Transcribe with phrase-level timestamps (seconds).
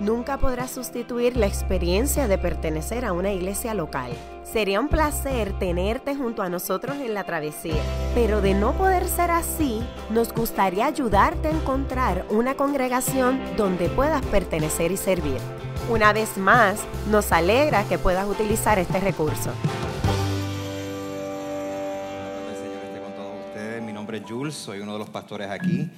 [0.00, 4.12] nunca podrá sustituir la experiencia de pertenecer a una iglesia local.
[4.44, 7.82] Sería un placer tenerte junto a nosotros en la travesía,
[8.14, 14.24] pero de no poder ser así, nos gustaría ayudarte a encontrar una congregación donde puedas
[14.26, 15.38] pertenecer y servir.
[15.88, 19.50] Una vez más, nos alegra que puedas utilizar este recurso.
[22.56, 23.82] Señor con todos ustedes.
[23.82, 25.88] Mi nombre es Jules, soy uno de los pastores aquí.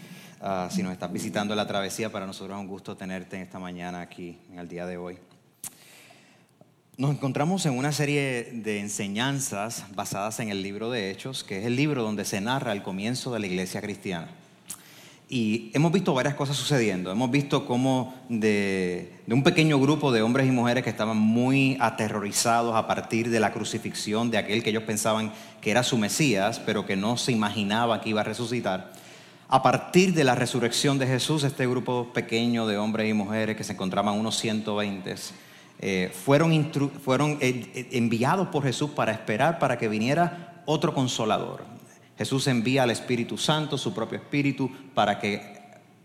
[0.41, 3.59] Ah, si nos estás visitando la travesía, para nosotros es un gusto tenerte en esta
[3.59, 5.19] mañana aquí, en el día de hoy.
[6.97, 11.67] Nos encontramos en una serie de enseñanzas basadas en el libro de Hechos, que es
[11.67, 14.29] el libro donde se narra el comienzo de la iglesia cristiana.
[15.29, 17.11] Y hemos visto varias cosas sucediendo.
[17.11, 22.75] Hemos visto cómo de, un pequeño grupo de hombres y mujeres que estaban muy aterrorizados
[22.77, 26.87] a partir de la crucifixión de aquel que ellos pensaban que era su Mesías, pero
[26.87, 28.93] que no se imaginaba que iba a resucitar,
[29.49, 33.65] a partir de la resurrección de Jesús, este grupo pequeño de hombres y mujeres que
[33.65, 35.15] se encontraban unos 120,
[35.81, 41.65] eh, fueron, eh, eh, enviados por Jesús para esperar para que viniera otro consolador.
[42.19, 45.57] Jesús envía al Espíritu Santo, su propio Espíritu, para que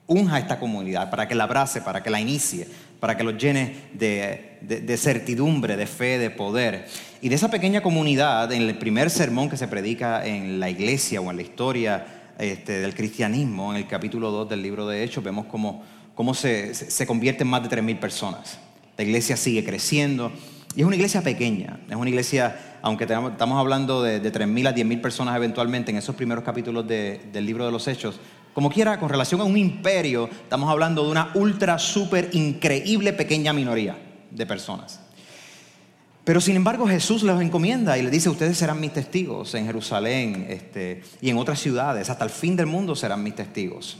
[0.07, 2.67] unja esta comunidad, para que la abrace, para que la inicie,
[3.01, 6.87] para que los llene de, de, certidumbre, de fe, de poder.
[7.21, 11.19] Y de esa pequeña comunidad, en el primer sermón que se predica en la iglesia
[11.19, 15.23] o en la historia este, del cristianismo, en el capítulo 2 del libro de Hechos,
[15.23, 15.83] vemos cómo,
[16.15, 18.59] cómo se, se convierte en más de 3.000 personas.
[18.97, 20.31] La iglesia sigue creciendo
[20.75, 24.75] y es una iglesia pequeña, es una iglesia, aunque estamos hablando de, de 3.000 a
[24.75, 28.19] 10.000 personas eventualmente en esos primeros capítulos de, del libro de los Hechos,
[28.53, 33.51] como quiera, con relación a un imperio, estamos hablando de una ultra, súper, increíble pequeña
[33.51, 33.97] minoría
[34.29, 34.99] de personas.
[36.23, 40.45] Pero sin embargo Jesús les encomienda y les dice, ustedes serán mis testigos en Jerusalén
[40.49, 43.97] este, y en otras ciudades, hasta el fin del mundo serán mis testigos.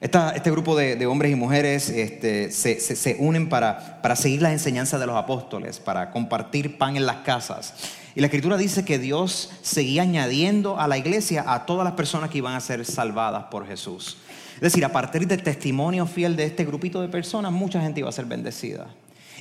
[0.00, 5.06] Este grupo de, hombres y mujeres este, se, unen para, para seguir las enseñanzas de
[5.06, 7.72] los apóstoles, para compartir pan en las casas.
[8.14, 12.28] Y la escritura dice que Dios seguía añadiendo a la iglesia a todas las personas
[12.28, 14.18] que iban a ser salvadas por Jesús.
[14.56, 18.10] Es decir, a partir del testimonio fiel de este grupito de personas, mucha gente iba
[18.10, 18.88] a ser bendecida.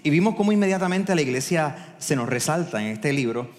[0.01, 3.51] Y vimos cómo inmediatamente la iglesia se nos resalta en este libro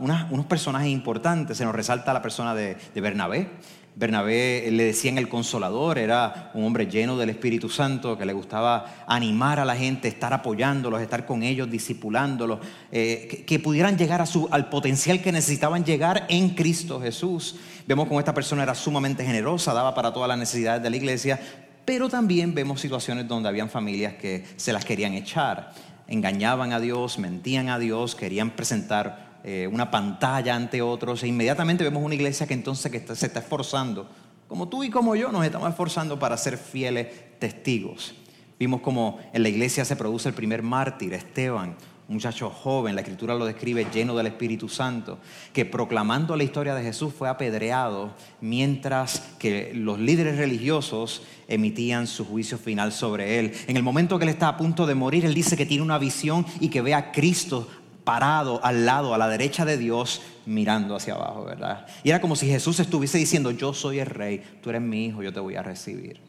[0.00, 1.58] unos personajes importantes.
[1.58, 3.48] Se nos resalta la persona de, de Bernabé.
[3.96, 9.04] Bernabé le decían el consolador, era un hombre lleno del Espíritu Santo que le gustaba
[9.06, 12.60] animar a la gente, estar apoyándolos, estar con ellos, discipulándolos,
[12.92, 17.56] eh, que, que, pudieran llegar a su, al potencial que necesitaban llegar en Cristo Jesús.
[17.86, 21.40] Vemos cómo esta persona era sumamente generosa, daba para todas las necesidades de la iglesia,
[21.84, 25.72] pero también vemos situaciones donde habían familias que se las querían echar,
[26.06, 31.22] engañaban a Dios, mentían a Dios, querían presentar eh, una pantalla ante otros.
[31.22, 34.08] E inmediatamente vemos una iglesia que entonces que se está esforzando,
[34.48, 38.14] como tú y como yo nos estamos esforzando para ser fieles testigos.
[38.58, 41.76] Vimos como en la iglesia se produce el primer mártir, Esteban,
[42.10, 45.18] muchacho joven, la escritura lo describe lleno del Espíritu Santo,
[45.52, 48.10] que proclamando la historia de Jesús fue apedreado
[48.40, 53.52] mientras que los líderes religiosos emitían su juicio final sobre él.
[53.68, 55.98] En el momento que él está a punto de morir, él dice que tiene una
[55.98, 57.68] visión y que ve a Cristo
[58.02, 61.86] parado al lado, a la derecha de Dios, mirando hacia abajo, ¿verdad?
[62.02, 65.22] Y era como si Jesús estuviese diciendo, yo soy el rey, tú eres mi hijo,
[65.22, 66.20] yo te voy a recibir.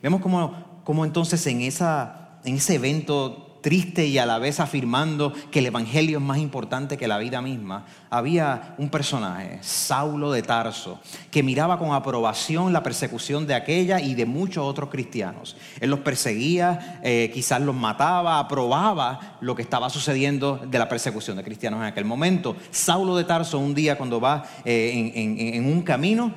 [0.00, 5.32] Vemos como, como entonces en, esa, en ese evento triste y a la vez afirmando
[5.50, 10.42] que el Evangelio es más importante que la vida misma, había un personaje, Saulo de
[10.42, 15.56] Tarso, que miraba con aprobación la persecución de aquella y de muchos otros cristianos.
[15.80, 21.38] Él los perseguía, eh, quizás los mataba, aprobaba lo que estaba sucediendo de la persecución
[21.38, 22.56] de cristianos en aquel momento.
[22.70, 26.34] Saulo de Tarso un día cuando va eh, en, un camino,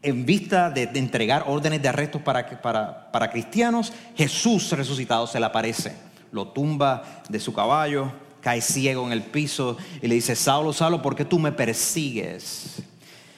[0.00, 6.48] en vista de, entregar órdenes de arrestos para cristianos, Jesús resucitado se le aparece lo
[6.48, 8.10] tumba de su caballo,
[8.40, 12.82] cae ciego en el piso y le dice, Saulo, Saulo, ¿por qué tú me persigues?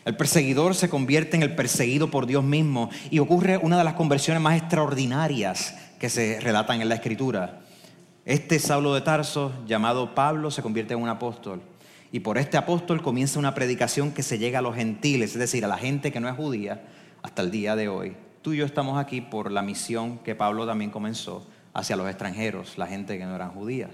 [0.07, 3.95] El perseguidor se convierte en el perseguido por Dios mismo y ocurre una de las
[3.95, 7.61] conversiones más extraordinarias que se relatan en la escritura.
[8.25, 11.61] Este Saulo de Tarso, llamado Pablo, se convierte en un apóstol.
[12.13, 15.67] Y por este apóstol comienza una predicación que se llega a los gentiles, es decir,
[15.67, 16.83] a la gente que no es judía,
[17.23, 18.17] hasta el día de hoy.
[18.41, 21.47] Tú y yo estamos aquí por la misión que Pablo también comenzó
[21.77, 23.91] hacia los extranjeros, la gente que no eran judías.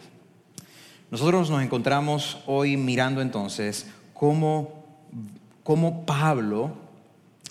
[1.11, 4.85] Nosotros nos encontramos hoy mirando entonces cómo,
[5.65, 6.71] cómo Pablo,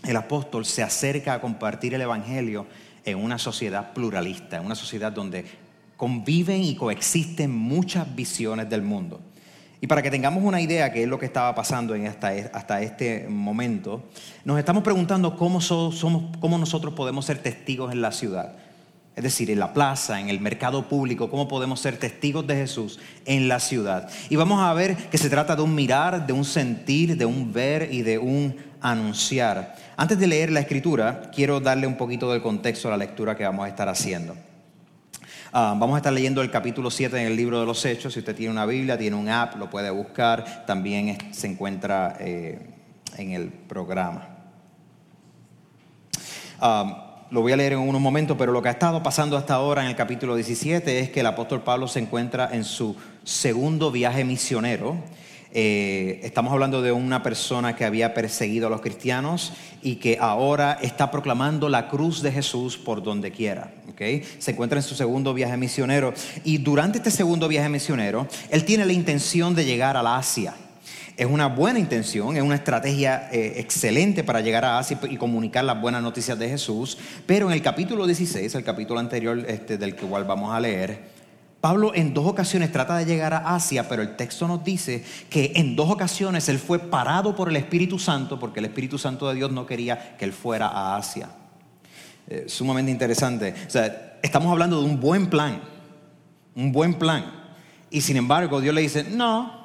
[0.04, 2.66] el apóstol, se acerca a compartir el Evangelio
[3.04, 5.46] en una sociedad pluralista, en una sociedad donde
[5.98, 9.20] conviven y coexisten muchas visiones del mundo.
[9.82, 12.82] Y para que tengamos una idea qué es lo que estaba pasando en hasta, hasta
[12.82, 14.04] este momento,
[14.46, 18.56] nos estamos preguntando cómo, somos, cómo nosotros podemos ser testigos en la ciudad.
[19.16, 23.00] Es decir, en la plaza, en el mercado público, cómo podemos ser testigos de Jesús
[23.26, 24.10] en la ciudad.
[24.30, 27.52] Y vamos a ver que se trata de un mirar, de un sentir, de un
[27.52, 29.76] ver y de un anunciar.
[29.98, 33.44] Antes de leer la escritura, quiero darle un poquito de contexto a la lectura que
[33.44, 34.36] vamos a estar haciendo.
[35.54, 38.14] Ah, vamos a estar leyendo el capítulo 7 en el libro de los Hechos.
[38.14, 40.66] Si usted tiene una Biblia, tiene un app, lo puede buscar.
[40.66, 42.66] También se encuentra eh,
[43.18, 44.30] en el programa.
[46.62, 49.54] Ah, lo voy a leer en unos momentos, pero lo que ha estado pasando hasta
[49.54, 53.90] ahora en el capítulo 17 es que el apóstol Pablo se encuentra en su segundo
[53.90, 54.98] viaje misionero.
[55.54, 60.78] Eh, estamos hablando de una persona que había perseguido a los cristianos y que ahora
[60.82, 63.72] está proclamando la cruz de Jesús por donde quiera.
[64.40, 66.14] Se encuentra en su segundo viaje misionero
[66.44, 70.56] y durante este segundo viaje misionero, él tiene la intención de llegar a la Asia.
[71.18, 75.64] Es una buena intención, es una estrategia eh, excelente para llegar a Asia y comunicar
[75.64, 79.96] las buenas noticias de Jesús, pero en el capítulo 16, el capítulo anterior este, del
[79.96, 81.22] que igual vamos a leer,
[81.62, 85.54] Pablo en dos ocasiones trata de llegar a Asia, pero el texto nos dice que
[85.56, 89.36] en dos ocasiones él fue parado por el Espíritu Santo porque el Espíritu Santo de
[89.36, 91.30] Dios no quería que él fuera a Asia.
[92.28, 93.54] Eh, sumamente interesante.
[93.68, 95.62] O sea, estamos hablando de un buen plan,
[96.56, 97.26] un buen plan.
[97.92, 99.61] Y sin embargo Dios le dice, no,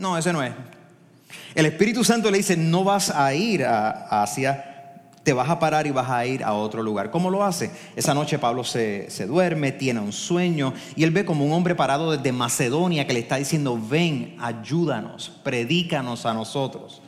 [0.00, 0.52] no, ese no es.
[1.54, 4.70] El Espíritu Santo le dice, no vas a ir a Asia
[5.22, 7.10] te vas a parar y vas a ir a otro lugar.
[7.10, 7.70] ¿Cómo lo hace?
[7.94, 12.10] Esa noche Pablo se, duerme, tiene un sueño y él ve como un hombre parado
[12.10, 17.02] desde Macedonia que le está diciendo, ven, ayúdanos, predícanos a nosotros.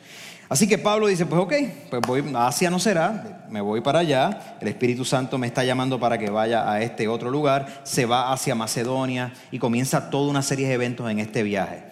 [0.49, 1.55] Así que Pablo dice, pues ok,
[1.89, 5.99] pues voy, Asia no será, me voy para allá, el Espíritu Santo me está llamando
[5.99, 10.43] para que vaya a este otro lugar, se va hacia Macedonia y comienza toda una
[10.43, 11.85] serie de eventos en este viaje.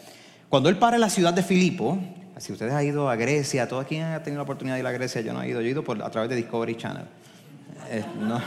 [0.50, 1.96] Cuando él para en la ciudad de Filipo,
[2.38, 4.90] si ustedes han ido a Grecia, todo quien ha tenido la oportunidad de ir a
[4.90, 7.04] Grecia, yo no he ido, yo he ido por, a través de Discovery Channel.
[7.88, 8.40] Eh, no.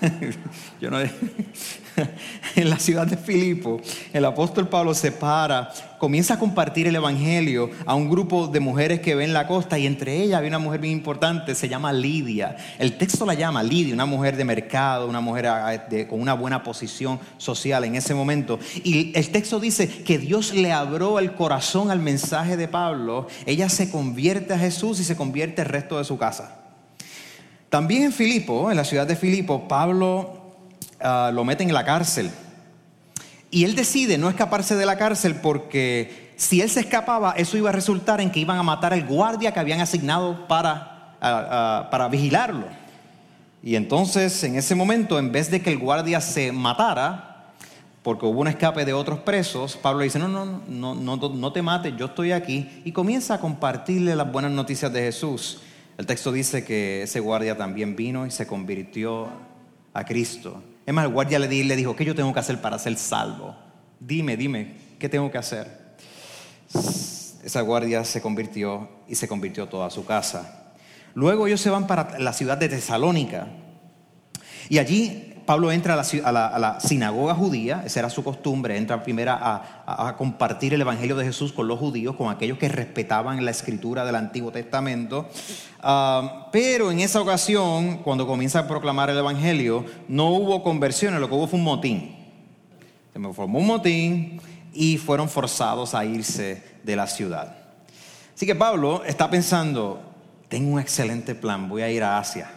[0.80, 0.98] Yo no,
[2.56, 3.80] en la ciudad de Filipo,
[4.12, 9.00] el apóstol Pablo se para, comienza a compartir el evangelio a un grupo de mujeres
[9.00, 12.56] que ven la costa y entre ellas había una mujer bien importante, se llama Lidia.
[12.78, 16.62] El texto la llama Lidia, una mujer de mercado, una mujer ah, con una buena
[16.62, 18.58] posición social en ese momento.
[18.82, 23.68] Y el texto dice que Dios le abrió el corazón al mensaje de Pablo, ella
[23.68, 26.56] se convierte a Jesús y se convierte el resto de su casa.
[27.68, 30.39] También en Filipo, en la ciudad de Filipo, Pablo
[31.02, 32.30] ah, lo mete en la cárcel.
[33.50, 37.68] Y él decide no escaparse de la cárcel porque si él se escapaba, eso iba
[37.70, 41.88] a resultar en que iban a matar al guardia que habían asignado para, ah, ah,
[41.90, 42.66] para vigilarlo.
[43.62, 47.52] Y entonces, en ese momento, en vez de que el guardia se matara,
[48.02, 51.60] porque hubo un escape de otros presos, Pablo dice, no, no, no, no, no te
[51.60, 55.60] mates, yo estoy aquí, y comienza a compartirle las buenas noticias de Jesús.
[55.98, 59.28] El texto dice que ese guardia también vino y se convirtió
[59.92, 60.62] a Cristo.
[60.90, 63.54] Es más, el guardia le dijo, ¿qué yo tengo que hacer para ser salvo?
[64.00, 65.68] Dime, dime, ¿qué tengo que hacer?
[67.44, 70.72] Esa guardia se convirtió y se convirtió toda su casa.
[71.14, 73.46] Luego ellos se van para la ciudad de Tesalónica
[74.68, 80.14] y allí Pablo entra a la, sinagoga judía, esa era su costumbre, entra primero a,
[80.16, 84.14] compartir el Evangelio de Jesús con los judíos, con aquellos que respetaban la escritura del
[84.14, 85.28] Antiguo Testamento.
[85.82, 91.28] Ah, pero en esa ocasión, cuando comienza a proclamar el Evangelio, no hubo conversiones, lo
[91.28, 92.14] que hubo fue un motín.
[93.12, 94.40] Se me formó un motín
[94.72, 97.56] y fueron forzados a irse de la ciudad.
[98.36, 100.00] Así que Pablo está pensando,
[100.48, 102.48] tengo un excelente plan, voy a ir a Asia.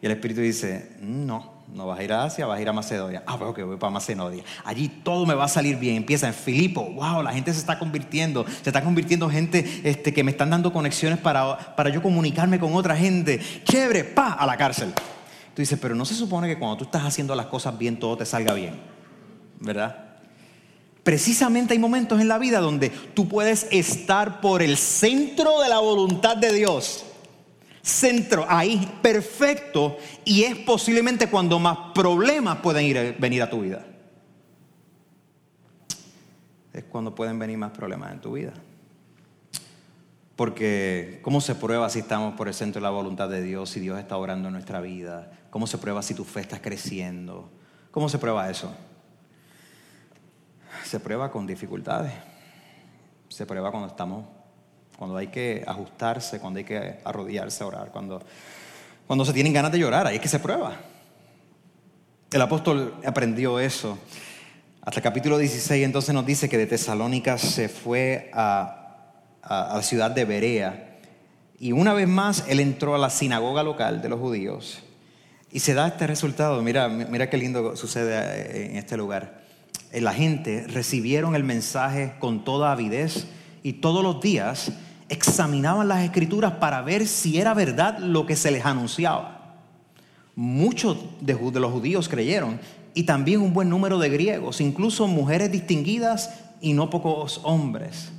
[0.00, 2.72] Y el Espíritu dice, no no vas a ir a Asia, vas a ir a
[2.72, 3.22] Macedonia.
[3.26, 4.44] Ah, pero que voy para Macedonia.
[4.64, 5.96] Allí todo me va a salir bien.
[5.96, 6.82] Empieza en Filipo.
[6.82, 8.46] Wow, la gente se está convirtiendo.
[8.62, 12.74] Se está convirtiendo gente este, que me están dando conexiones para, para yo comunicarme con
[12.74, 13.40] otra gente.
[13.64, 14.92] Chévere, pa, a la cárcel.
[15.54, 18.16] Tú dices, pero no se supone que cuando tú estás haciendo las cosas bien, todo
[18.16, 18.80] te salga bien.
[19.58, 20.04] ¿Verdad?
[21.02, 25.78] Precisamente hay momentos en la vida donde tú puedes estar por el centro de la
[25.78, 27.06] voluntad de Dios
[27.86, 33.86] centro ahí perfecto y es posiblemente cuando más problemas pueden ir, venir a tu vida.
[36.72, 38.52] Es cuando pueden venir más problemas en tu vida.
[40.34, 43.80] Porque ¿cómo se prueba si estamos por el centro de la voluntad de Dios, si
[43.80, 45.30] Dios está orando en nuestra vida?
[45.50, 47.48] ¿Cómo se prueba si tu fe está creciendo?
[47.92, 48.74] ¿Cómo se prueba eso?
[50.84, 52.12] Se prueba con dificultades.
[53.28, 54.35] Se prueba cuando estamos
[54.98, 58.22] cuando hay que ajustarse, cuando hay que arrodillarse a orar, cuando
[59.06, 60.76] Cuando se tienen ganas de llorar, ahí es que se prueba.
[62.32, 63.98] El apóstol aprendió eso.
[64.82, 69.12] Hasta el capítulo 16 entonces nos dice que de Tesalónica se fue a,
[69.42, 70.98] a la ciudad de Berea
[71.58, 74.82] y una vez más él entró a la sinagoga local de los judíos
[75.50, 76.62] y se da este resultado.
[76.62, 79.40] Mira, mira qué lindo sucede en este lugar.
[79.92, 83.26] Eh, la gente recibieron el mensaje con toda avidez
[83.62, 84.72] y todos los días
[85.08, 89.56] examinaban las escrituras para ver si era verdad lo que se les anunciaba.
[90.34, 92.60] Muchos de, los judíos creyeron
[92.94, 98.12] y también un buen número de griegos, incluso mujeres distinguidas y no pocos hombres.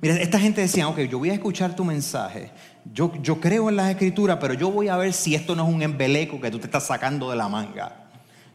[0.00, 2.50] Mira, esta gente decía, ok, yo voy a escuchar tu mensaje,
[2.92, 3.10] yo,
[3.40, 6.40] creo en las escrituras, pero yo voy a ver si esto no es un embeleco
[6.40, 8.04] que tú te estás sacando de la manga.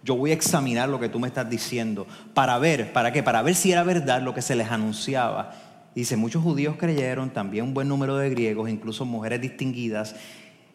[0.04, 3.24] Yo voy a examinar lo que tú me estás diciendo para ver, ¿para qué?
[3.24, 5.54] Para ver si era verdad lo que se les anunciaba.
[5.96, 10.16] Dice, muchos judíos creyeron, también un buen número de griegos, incluso mujeres distinguidas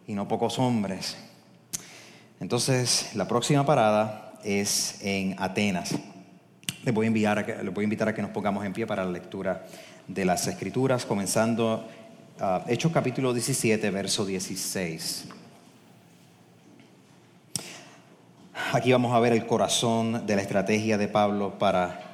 [0.06, 1.16] y no pocos hombres.
[2.40, 5.94] Entonces, la próxima parada es en Atenas.
[6.84, 9.64] Les voy a, invitar a que nos pongamos en pie para la lectura
[10.06, 11.86] de las Escrituras, comenzando
[12.40, 15.28] uh, Hechos capítulo 17, verso 16.
[18.72, 22.13] Aquí vamos a ver el corazón de la estrategia de Pablo para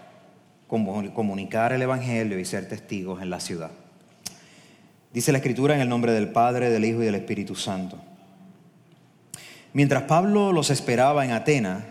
[0.70, 3.70] comunicar el Evangelio y ser testigos en la ciudad.
[5.12, 7.98] Dice la Escritura en el nombre del Padre, del Hijo y del Espíritu Santo.
[9.72, 11.82] Mientras Pablo los esperaba en, Atenas,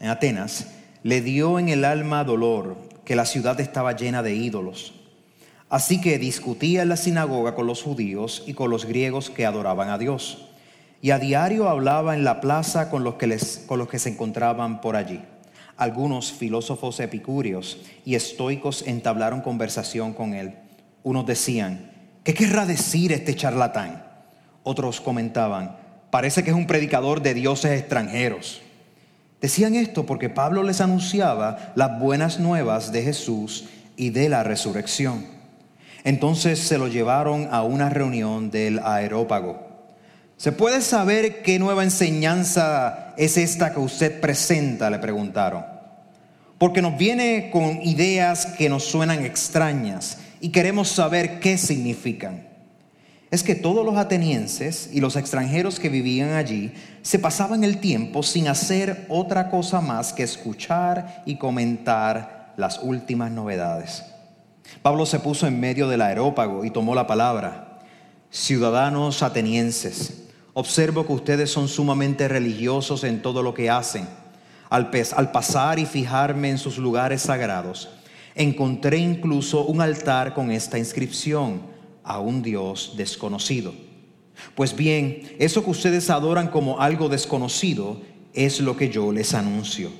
[0.00, 0.68] en Atenas,
[1.02, 4.94] le dio en el alma dolor que la ciudad estaba llena de ídolos.
[5.70, 9.88] Así que discutía en la sinagoga con los judíos y con los griegos que adoraban
[9.88, 10.48] a Dios
[11.00, 14.10] y a diario hablaba en la plaza con los que, les, con los que se
[14.10, 15.20] encontraban por allí.
[15.78, 20.56] Algunos filósofos epicúreos y estoicos entablaron conversación con él.
[21.04, 21.92] Unos decían,
[22.24, 24.04] ¿qué querrá decir este charlatán?
[24.64, 25.76] Otros comentaban,
[26.10, 28.60] parece que es un predicador de dioses extranjeros.
[29.40, 33.66] Decían esto porque Pablo les anunciaba las buenas nuevas de Jesús
[33.96, 35.26] y de la resurrección.
[36.02, 39.67] Entonces se lo llevaron a una reunión del aerópago
[40.38, 44.88] ¿Se puede saber qué nueva enseñanza es esta que usted presenta?
[44.88, 45.66] Le preguntaron.
[46.58, 52.46] Porque nos viene con ideas que nos suenan extrañas y queremos saber qué significan.
[53.32, 58.22] Es que todos los atenienses y los extranjeros que vivían allí se pasaban el tiempo
[58.22, 64.04] sin hacer otra cosa más que escuchar y comentar las últimas novedades.
[64.82, 67.80] Pablo se puso en medio del aerópago y tomó la palabra.
[68.30, 70.27] Ciudadanos atenienses,
[70.58, 74.08] Observo que ustedes son sumamente religiosos en todo lo que hacen.
[74.68, 77.88] Al, al, pasar y fijarme en sus lugares sagrados,
[78.34, 81.60] encontré incluso un altar con esta inscripción,
[82.02, 83.72] a un Dios desconocido.
[84.56, 88.00] Pues bien, eso que ustedes adoran como algo desconocido
[88.34, 89.92] es lo que yo les anuncio.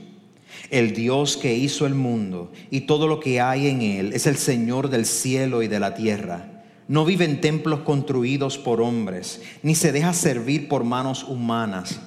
[0.71, 4.37] El Dios que hizo el mundo y todo lo que hay en él es el
[4.37, 6.58] Señor del cielo y de la tierra
[6.89, 12.01] no vive en templos construidos por hombres, ni se deja servir por manos humanas,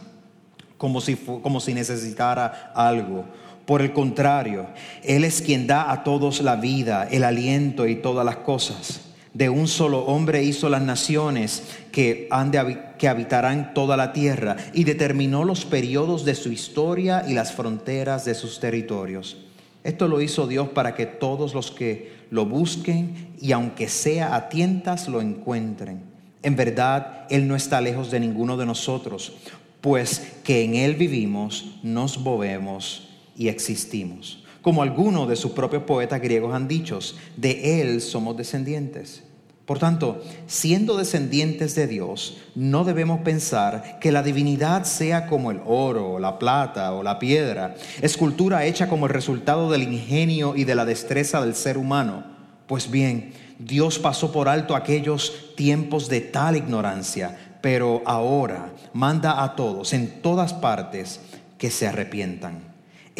[0.78, 3.26] como si, como si necesitara algo.
[3.66, 4.68] Por el contrario,
[5.04, 9.02] Él es quien da a todos la vida, el aliento y todas las cosas.
[9.34, 12.52] De un solo hombre hizo las naciones que, han
[12.98, 18.26] que habitarán toda la tierra y determinó los periodos de su historia y las fronteras
[18.26, 19.38] de sus territorios.
[19.84, 24.50] Esto lo hizo Dios para que todos los que lo busquen y aunque sea a
[24.50, 26.02] tientas lo encuentren.
[26.42, 29.34] En verdad, Él no está lejos de ninguno de nosotros,
[29.82, 34.44] pues que en Él vivimos, nos movemos y existimos.
[34.62, 37.00] Como algunos de sus propios poetas griegos han dicho,
[37.36, 39.24] de Él somos descendientes.
[39.72, 45.62] Por tanto, siendo descendientes de Dios, no debemos pensar que la divinidad sea como el
[45.66, 50.76] oro, la plata o la piedra, escultura hecha como el resultado del ingenio y de
[50.76, 52.26] la destreza del ser humano.
[52.68, 59.56] Pues bien, Dios pasó por alto aquellos tiempos de tal ignorancia, pero ahora manda a
[59.56, 61.22] todos en todas partes
[61.58, 62.71] que se arrepientan.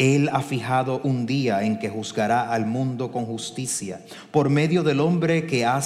[0.02, 4.98] Él ha fijado un día en que juzgará al mundo con justicia por medio del
[4.98, 5.80] hombre que ha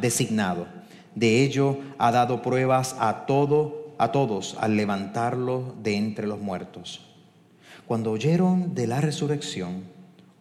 [0.00, 0.66] designado.
[1.14, 7.06] De ello ha dado pruebas a todo, a todos al levantarlo de entre los muertos.
[7.86, 9.84] Cuando oyeron de la resurrección,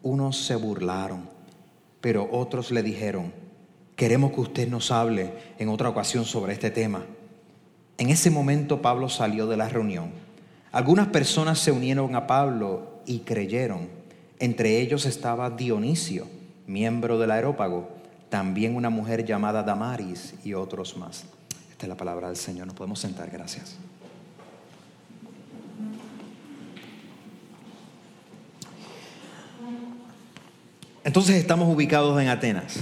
[0.01, 1.29] unos se burlaron,
[2.01, 3.31] pero otros le dijeron,
[3.95, 7.05] queremos que usted nos hable en otra ocasión sobre este tema.
[7.99, 10.09] En ese momento Pablo salió de la reunión.
[10.71, 13.87] Algunas personas se unieron a Pablo y creyeron.
[14.39, 16.27] Entre ellos estaba Dionisio,
[16.67, 17.89] miembro del aerópago,
[18.29, 21.25] también una mujer llamada Damaris y otros más.
[21.71, 22.67] Esta es la palabra del Señor.
[22.67, 23.77] Nos podemos sentar, gracias.
[31.03, 32.81] Entonces estamos ubicados en Atenas.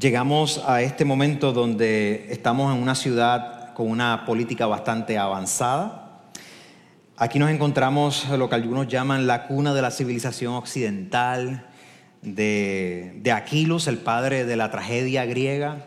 [0.00, 6.01] Llegamos a este momento donde estamos en una ciudad con una política bastante avanzada,
[7.22, 11.68] Aquí nos encontramos lo que algunos llaman la cuna de la civilización occidental,
[12.20, 15.86] de, de Aquilos, el padre de la tragedia griega.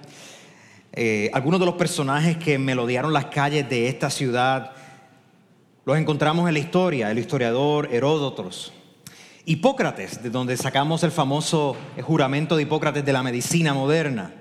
[0.93, 4.71] Eh, algunos de los personajes que melodiaron las calles de esta ciudad
[5.83, 8.71] los encontramos en la historia, el historiador Heródotos.
[9.43, 14.31] Hipócrates, de donde sacamos el famoso juramento de Hipócrates de la medicina moderna.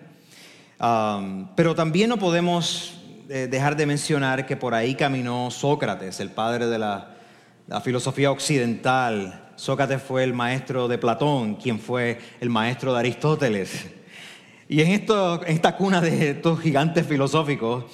[1.56, 6.78] pero también no podemos dejar de mencionar que por ahí caminó Sócrates, el padre de
[6.78, 7.11] la,
[7.83, 9.52] filosofía occidental.
[9.57, 13.87] Sócrates fue el maestro de Platón, quien fue el maestro de Aristóteles.
[14.69, 17.85] Y en, esto, en esta cuna de estos gigantes filosóficos,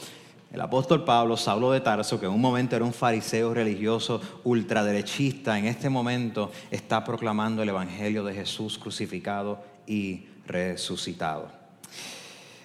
[0.53, 5.57] el apóstol Pablo, Saulo de Tarso, que en un momento era un fariseo religioso ultraderechista,
[5.59, 11.49] en este momento está proclamando el Evangelio de Jesús crucificado y resucitado.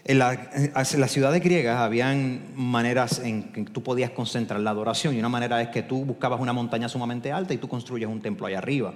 [0.08, 5.30] En, las ciudades griegas habían maneras en que tú podías concentrar la adoración y una
[5.30, 8.60] manera es que tú buscabas una montaña sumamente alta y tú construyes un templo allá
[8.60, 8.94] arriba.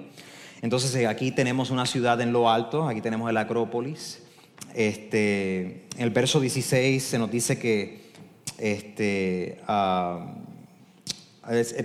[0.61, 4.21] Entonces eh, aquí tenemos una ciudad en lo alto, aquí tenemos el Acrópolis.
[4.75, 8.11] Este, en el verso 16 se nos dice que
[8.59, 10.19] este, uh,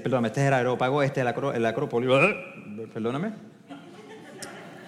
[0.02, 2.11] perdóname, este es el aerópago, este es el, acrópolis.
[2.93, 3.33] Perdóname.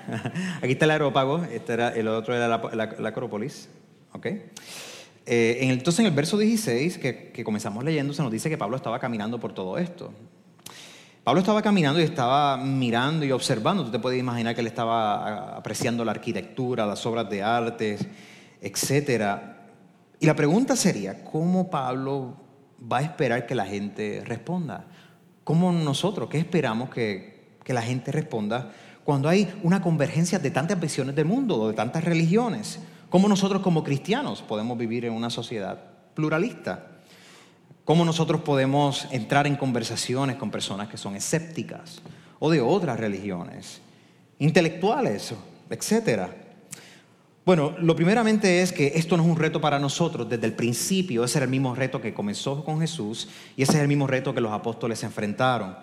[0.62, 3.70] Aquí está el aerópago, este era, el otro era la, acrópolis.
[4.16, 4.44] Okay.
[5.26, 8.76] Eh, entonces en el verso 16 que, que, comenzamos leyendo se nos dice que Pablo
[8.76, 10.12] estaba caminando por todo esto.
[11.26, 13.84] Pablo estaba caminando y estaba mirando y observando.
[13.84, 17.98] Tú te puedes imaginar que él estaba apreciando la arquitectura, las obras de arte,
[18.60, 19.66] etcétera.
[20.20, 22.36] Y la pregunta sería, ¿cómo Pablo
[22.80, 24.86] va a esperar que la gente responda?
[25.42, 28.70] ¿Cómo nosotros, qué esperamos que, la gente responda
[29.02, 32.78] cuando hay una convergencia de tantas visiones del mundo, de tantas religiones?
[33.10, 35.78] ¿Cómo nosotros como cristianos podemos vivir en una sociedad
[36.14, 36.86] pluralista?
[37.84, 42.02] ¿Cómo nosotros podemos entrar en conversaciones con personas que son escépticas
[42.40, 43.80] o de otras religiones,
[44.38, 45.34] intelectuales,
[45.70, 46.34] etcétera?
[47.44, 50.28] Bueno, lo primeramente es que esto no es un reto para nosotros.
[50.28, 53.78] Desde el principio, ese era el mismo reto que comenzó con Jesús y ese es
[53.78, 55.76] el mismo reto que los apóstoles enfrentaron.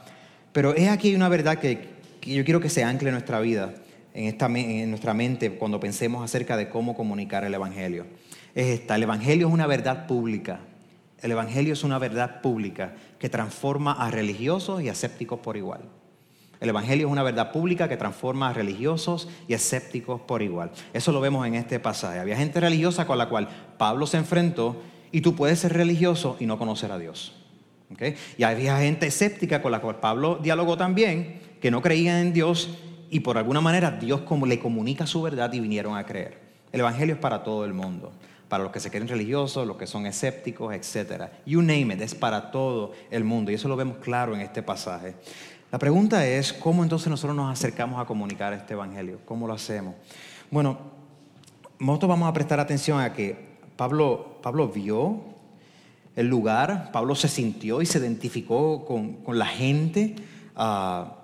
[0.51, 1.87] Pero es aquí una verdad que,
[2.21, 3.75] yo quiero que se ancle en nuestra vida,
[4.13, 8.05] en, esta, en nuestra mente, cuando pensemos acerca de cómo comunicar el Evangelio.
[8.55, 10.59] Es esta, el Evangelio es una verdad pública.
[11.21, 15.81] El Evangelio es una verdad pública que transforma a religiosos y escépticos por igual.
[16.59, 20.71] El Evangelio es una verdad pública que transforma a religiosos y escépticos por igual.
[20.93, 22.19] Eso lo vemos en este pasaje.
[22.19, 26.45] Había gente religiosa con la cual Pablo se enfrentó y tú puedes ser religioso y
[26.45, 27.35] no conocer a Dios.
[28.37, 32.69] Y había gente escéptica con la cual Pablo dialogó también, que no creían en Dios
[33.13, 36.39] y por alguna manera Dios le comunica su verdad y vinieron a creer.
[36.71, 38.11] El Evangelio es para todo el mundo,
[38.49, 41.25] para los que se creen religiosos, los que son escépticos, etc.
[41.45, 44.63] You name it, es para todo el mundo y eso lo vemos claro en este
[44.63, 45.13] pasaje.
[45.71, 49.19] La pregunta es, ¿cómo entonces nosotros nos acercamos a comunicar este Evangelio?
[49.25, 49.93] ¿Cómo lo hacemos?
[50.49, 50.79] Bueno,
[51.77, 55.21] nosotros vamos a prestar atención a que Pablo, Pablo vio
[56.15, 60.15] el lugar, Pablo se sintió y se identificó con, la gente,
[60.55, 61.17] ah,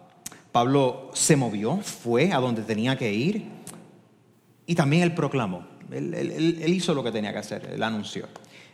[0.51, 3.45] Pablo se movió, fue a donde tenía que ir
[4.65, 8.27] y también él proclamó, él, hizo lo que tenía que hacer, él anunció.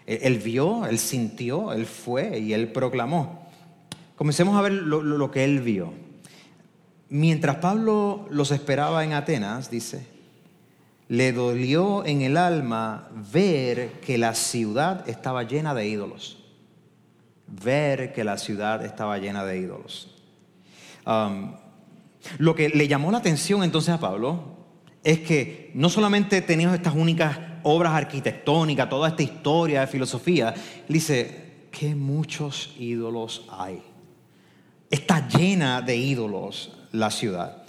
[0.05, 3.45] él vio, él sintió, él fue y él proclamó.
[4.15, 5.93] Comencemos a ver lo, que él vio.
[7.09, 10.07] Mientras Pablo los esperaba en Atenas, dice,
[11.09, 16.43] le dolió en el alma ver que la ciudad estaba llena de ídolos.
[17.47, 20.15] Ver que la ciudad estaba llena de ídolos.
[21.05, 21.53] Um,
[22.37, 24.55] lo que le llamó la atención entonces a Pablo
[25.03, 30.53] es que no solamente teníamos estas únicas obras arquitectónicas, toda esta historia de filosofía,
[30.87, 31.45] dice,
[31.77, 33.81] que muchos ídolos hay.
[34.89, 37.63] Está llena de ídolos la ciudad.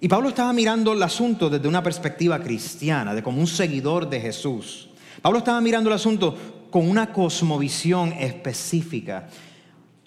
[0.00, 4.20] Y Pablo estaba mirando el asunto desde una perspectiva cristiana, de como un seguidor de
[4.20, 4.90] Jesús.
[5.22, 6.36] Pablo estaba mirando el asunto
[6.70, 9.28] con una cosmovisión específica.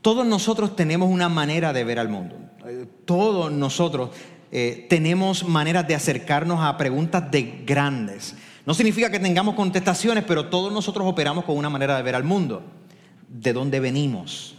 [0.01, 2.35] Todos nosotros tenemos una manera de ver al mundo.
[3.05, 4.11] Todos nosotros
[4.51, 8.35] eh, tenemos maneras de acercarnos a preguntas de grandes.
[8.65, 12.23] No significa que tengamos contestaciones, pero todos nosotros operamos con una manera de ver al
[12.23, 12.63] mundo.
[13.27, 14.55] ¿De dónde venimos?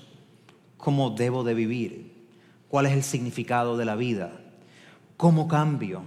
[0.81, 2.12] cómo debo de vivir,
[2.68, 4.33] cuál es el significado de la vida,
[5.16, 6.03] cómo cambio,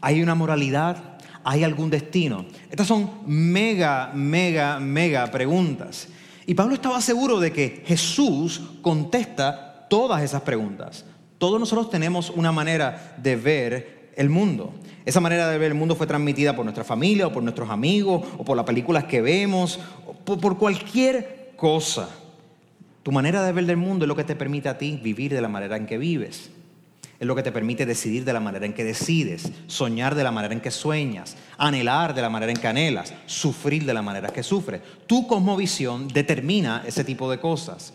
[0.00, 2.44] hay una moralidad, hay algún destino.
[2.70, 6.08] Estas son mega, mega, mega preguntas.
[6.46, 11.04] Y Pablo estaba seguro de que Jesús contesta todas esas preguntas.
[11.40, 14.74] Todos nosotros tenemos una manera de ver el mundo.
[15.06, 18.22] Esa manera de ver el mundo fue transmitida por nuestra familia o por nuestros amigos
[18.36, 22.10] o por las películas que vemos o por, cualquier cosa.
[23.02, 25.40] Tu manera de ver el mundo es lo que te permite a ti vivir de
[25.40, 26.50] la manera en que vives.
[27.18, 30.32] Es lo que te permite decidir de la manera en que decides, soñar de la
[30.32, 34.28] manera en que sueñas, anhelar de la manera en que anhelas, sufrir de la manera
[34.28, 34.82] en que sufres.
[35.06, 37.94] Tu cosmovisión determina ese tipo de cosas.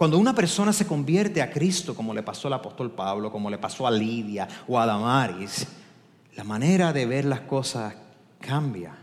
[0.00, 3.58] Cuando una persona se convierte a Cristo, como le pasó al apóstol Pablo, como le
[3.58, 5.66] pasó a Lidia o a Damaris,
[6.36, 7.92] la manera de ver las cosas
[8.40, 8.96] cambia.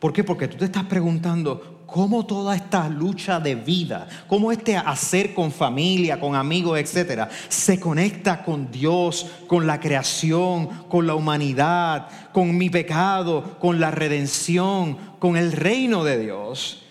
[0.00, 0.24] ¿Por qué?
[0.24, 5.52] Porque tú te estás preguntando cómo toda esta lucha de vida, cómo este hacer con
[5.52, 12.56] familia, con amigos, etcétera, se conecta con Dios, con la creación, con la humanidad, con
[12.56, 16.84] mi pecado, con la redención, con el reino de Dios.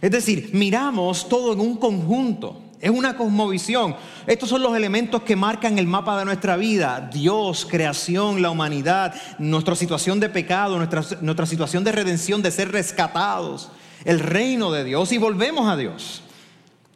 [0.00, 2.64] Es decir, miramos todo en un conjunto.
[2.80, 3.96] Es una cosmovisión.
[4.26, 7.10] Estos son los elementos que marcan el mapa de nuestra vida.
[7.12, 12.70] Dios, creación, la humanidad, nuestra situación de pecado, nuestra, nuestra situación de redención, de ser
[12.70, 13.70] rescatados,
[14.04, 16.22] el reino de Dios y volvemos a Dios.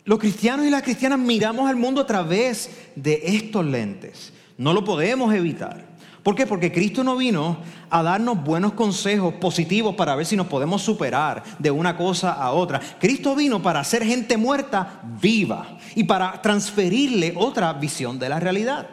[0.05, 4.33] Los cristianos y las cristianas miramos al mundo a través de estos lentes.
[4.59, 5.92] No lo podemos evitar.
[6.23, 6.47] ¿Por qué?
[6.47, 7.59] Porque Cristo no vino
[7.91, 12.53] a darnos buenos consejos positivos para ver si nos podemos superar de una cosa a
[12.53, 12.81] otra.
[13.01, 18.89] Cristo vino para hacer gente muerta viva y para transferirle otra visión de la realidad.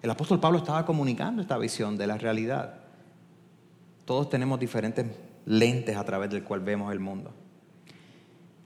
[0.00, 2.74] El apóstol Pablo estaba comunicando esta visión de la realidad.
[4.04, 5.06] Todos tenemos diferentes
[5.46, 7.32] lentes a través del cual vemos el mundo.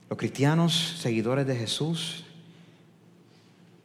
[0.09, 2.25] Los cristianos, seguidores de Jesús,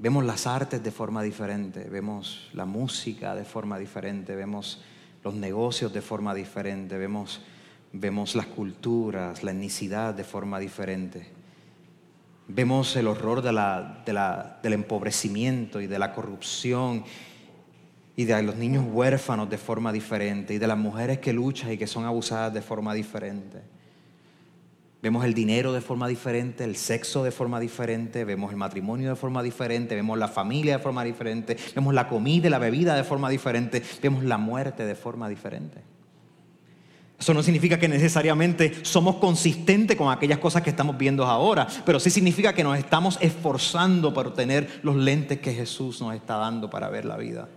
[0.02, 4.80] Vemos las artes de forma diferente, vemos la música de forma diferente, vemos
[5.22, 7.42] los negocios de forma diferente, vemos,
[7.92, 11.28] vemos las culturas, la etnicidad de forma diferente.
[12.48, 17.04] Vemos el horror del empobrecimiento y de la corrupción
[18.16, 21.76] y de los niños huérfanos de forma diferente y de las mujeres que luchan y
[21.76, 23.60] que son abusadas de forma diferente.
[25.02, 29.16] Vemos el dinero de forma diferente, el sexo de forma diferente, vemos el matrimonio de
[29.16, 33.04] forma diferente, vemos la familia de forma diferente, vemos la comida y la bebida de
[33.04, 35.80] forma diferente, vemos la muerte de forma diferente.
[37.18, 41.98] Eso no significa que necesariamente somos consistentes con aquellas cosas que estamos viendo ahora, pero
[41.98, 46.68] sí significa que nos estamos esforzando por tener los lentes que Jesús nos está dando
[46.68, 47.48] para ver la vida.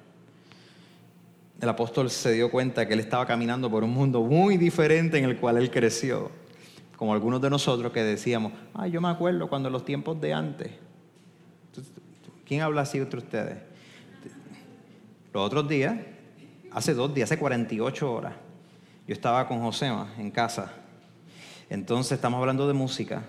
[1.59, 5.25] El apóstol se dio cuenta que él estaba caminando por un mundo muy diferente en
[5.25, 6.42] el cual él creció
[7.03, 10.71] como algunos de nosotros que decíamos, ay, yo me acuerdo cuando los tiempos de antes.
[12.45, 13.57] ¿Quién habla así entre ustedes?
[15.33, 15.97] Los otros días,
[16.71, 18.35] hace dos días, hace 48 horas,
[19.05, 20.71] yo estaba con Josema en casa.
[21.69, 23.25] Entonces estamos hablando de música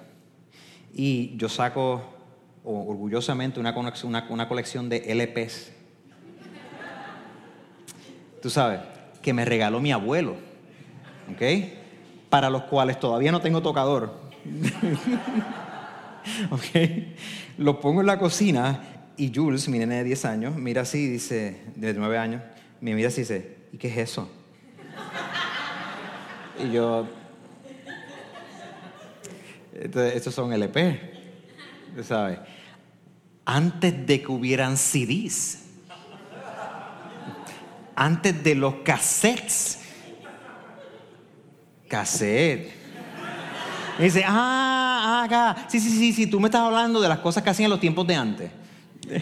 [0.92, 2.14] y yo saco
[2.62, 5.72] orgullosamente una, una, una colección de LPs.
[8.40, 8.78] Tú sabes,
[9.20, 10.36] que me regaló mi abuelo.
[11.28, 11.83] ¿Ok?
[12.34, 14.12] Para los cuales todavía no tengo tocador.
[16.50, 17.14] okay.
[17.58, 18.82] Lo pongo en la cocina
[19.16, 22.42] y Jules, mi nene de 10 años, mira así y dice, de 9 años,
[22.80, 24.28] me mira así y dice, ¿y qué es eso?
[26.58, 27.06] y yo,
[29.72, 31.12] estos son LP,
[32.02, 32.40] ¿sabes?
[33.44, 35.66] Antes de que hubieran CDs,
[37.94, 39.83] antes de los cassettes,
[41.94, 42.72] cassette.
[44.00, 45.66] dice, ah, ah, acá.
[45.68, 47.78] Sí, sí, sí, sí, tú me estás hablando de las cosas que hacían en los
[47.78, 48.50] tiempos de antes.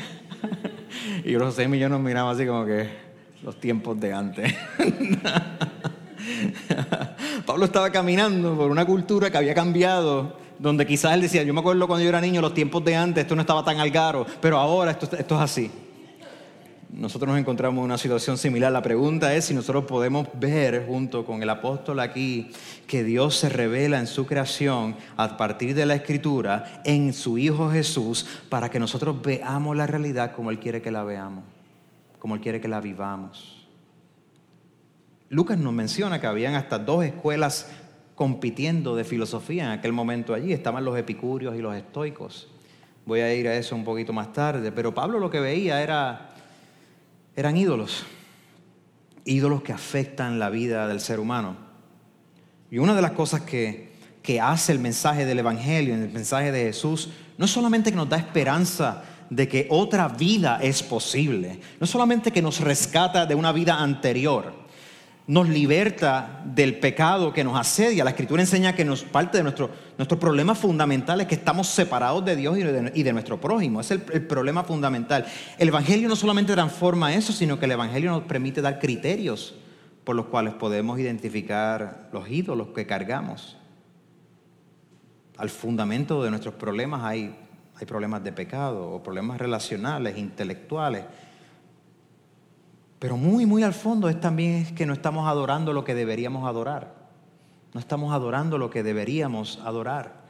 [1.24, 2.88] y los seis millones miraban así como que
[3.42, 4.54] los tiempos de antes.
[7.46, 11.60] Pablo estaba caminando por una cultura que había cambiado, donde quizás él decía, yo me
[11.60, 14.58] acuerdo cuando yo era niño, los tiempos de antes, esto no estaba tan algaro, pero
[14.58, 15.70] ahora esto, esto es así
[17.02, 18.70] nosotros nos encontramos en una situación similar.
[18.70, 22.52] La pregunta es si nosotros podemos ver junto con el apóstol aquí
[22.86, 27.68] que Dios se revela en su creación a partir de la escritura en su Hijo
[27.72, 31.42] Jesús para que nosotros veamos la realidad como Él quiere que la veamos,
[32.20, 33.66] como Él quiere que la vivamos.
[35.28, 37.68] Lucas nos menciona que habían hasta dos escuelas
[38.14, 40.52] compitiendo de filosofía en aquel momento allí.
[40.52, 42.46] Estaban los epicúreos y los estoicos.
[43.04, 46.31] Voy a ir a eso un poquito más tarde, pero Pablo lo que veía era
[47.36, 48.04] eran ídolos,
[49.24, 51.56] ídolos que afectan la vida del ser humano.
[52.70, 53.92] Y una de las cosas que,
[54.22, 58.08] que hace el mensaje del Evangelio, el mensaje de Jesús, no es solamente que nos
[58.08, 63.34] da esperanza de que otra vida es posible, no es solamente que nos rescata de
[63.34, 64.52] una vida anterior,
[65.26, 68.04] nos liberta del pecado que nos asedia.
[68.04, 72.24] La Escritura enseña que nos parte de nuestro, nuestro problema fundamental es que estamos separados
[72.24, 73.80] de Dios y de, nuestro prójimo.
[73.80, 75.26] Es el, problema fundamental.
[75.58, 79.54] El Evangelio no solamente transforma eso, sino que el Evangelio nos permite dar criterios
[80.04, 83.56] por los cuales podemos identificar los ídolos que cargamos.
[85.36, 87.34] Al fundamento de nuestros problemas hay
[87.86, 91.04] problemas de pecado o problemas relacionales, intelectuales
[93.02, 97.01] pero muy, muy al fondo es también que no estamos adorando lo que deberíamos adorar.
[97.74, 100.22] No estamos adorando lo que deberíamos adorar.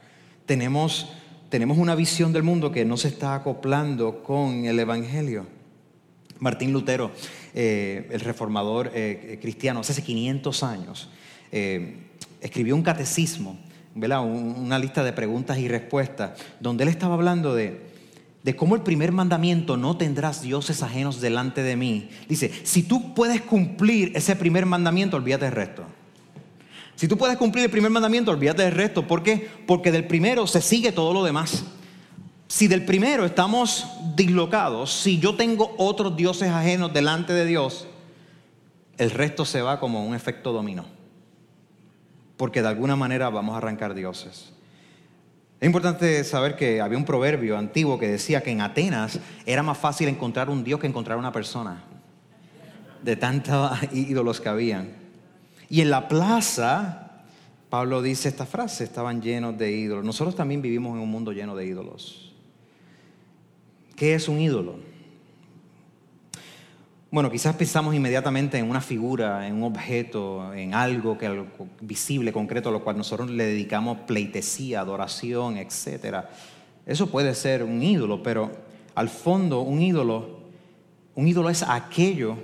[0.45, 1.09] Tenemos,
[1.49, 5.45] tenemos una visión del mundo que no se está acoplando con el Evangelio.
[6.39, 7.11] Martín Lutero,
[7.53, 11.09] eh, el reformador eh, cristiano, hace 500 años,
[11.51, 11.97] eh,
[12.41, 13.57] escribió un catecismo,
[13.95, 17.93] una lista de preguntas y respuestas, donde él estaba hablando de
[18.43, 22.09] de cómo el primer mandamiento, no tendrás dioses ajenos delante de mí.
[22.27, 25.85] Dice, si tú puedes cumplir ese primer mandamiento, olvídate del resto.
[26.95, 29.07] Si tú puedes cumplir el primer mandamiento, olvídate del resto.
[29.07, 29.49] ¿Por qué?
[29.65, 31.63] Porque del primero se sigue todo lo demás.
[32.47, 37.87] Si del primero estamos dislocados, si yo tengo otros dioses ajenos delante de Dios,
[38.97, 40.85] el resto se va como un efecto dominó.
[42.37, 44.53] Porque de alguna manera vamos a arrancar dioses.
[45.59, 49.77] Es importante saber que había un proverbio antiguo que decía que en Atenas era más
[49.77, 51.83] fácil encontrar un dios que encontrar una persona,
[53.01, 55.02] de tantos ídolos que habían.
[55.73, 57.23] Y en la plaza,
[57.71, 60.05] Pablo dice esta frase, estaban llenos de ídolos.
[60.05, 62.31] Nosotros también vivimos en un mundo lleno de ídolos.
[63.95, 64.75] ¿Qué es un ídolo?
[67.09, 71.43] Bueno, quizás pensamos inmediatamente en una figura, en un objeto, en algo que,
[71.81, 76.17] visible, concreto, a lo cual nosotros le dedicamos pleitesía, adoración, etc.
[76.85, 78.51] Eso puede ser un ídolo, pero
[78.93, 80.37] al fondo un ídolo,
[81.15, 82.37] un ídolo es aquello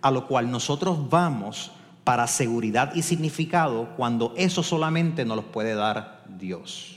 [0.00, 1.72] a lo cual nosotros vamos
[2.04, 6.96] para seguridad y significado cuando eso solamente nos lo puede dar Dios.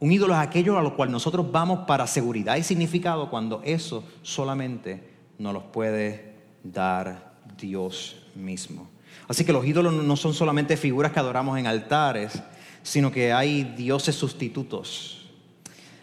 [0.00, 4.04] Un ídolo es aquello a lo cual nosotros vamos para seguridad y significado cuando eso
[4.22, 8.88] solamente nos los puede dar Dios mismo.
[9.28, 12.42] Así que los ídolos no son solamente figuras que adoramos en altares,
[12.82, 15.30] sino que hay dioses sustitutos.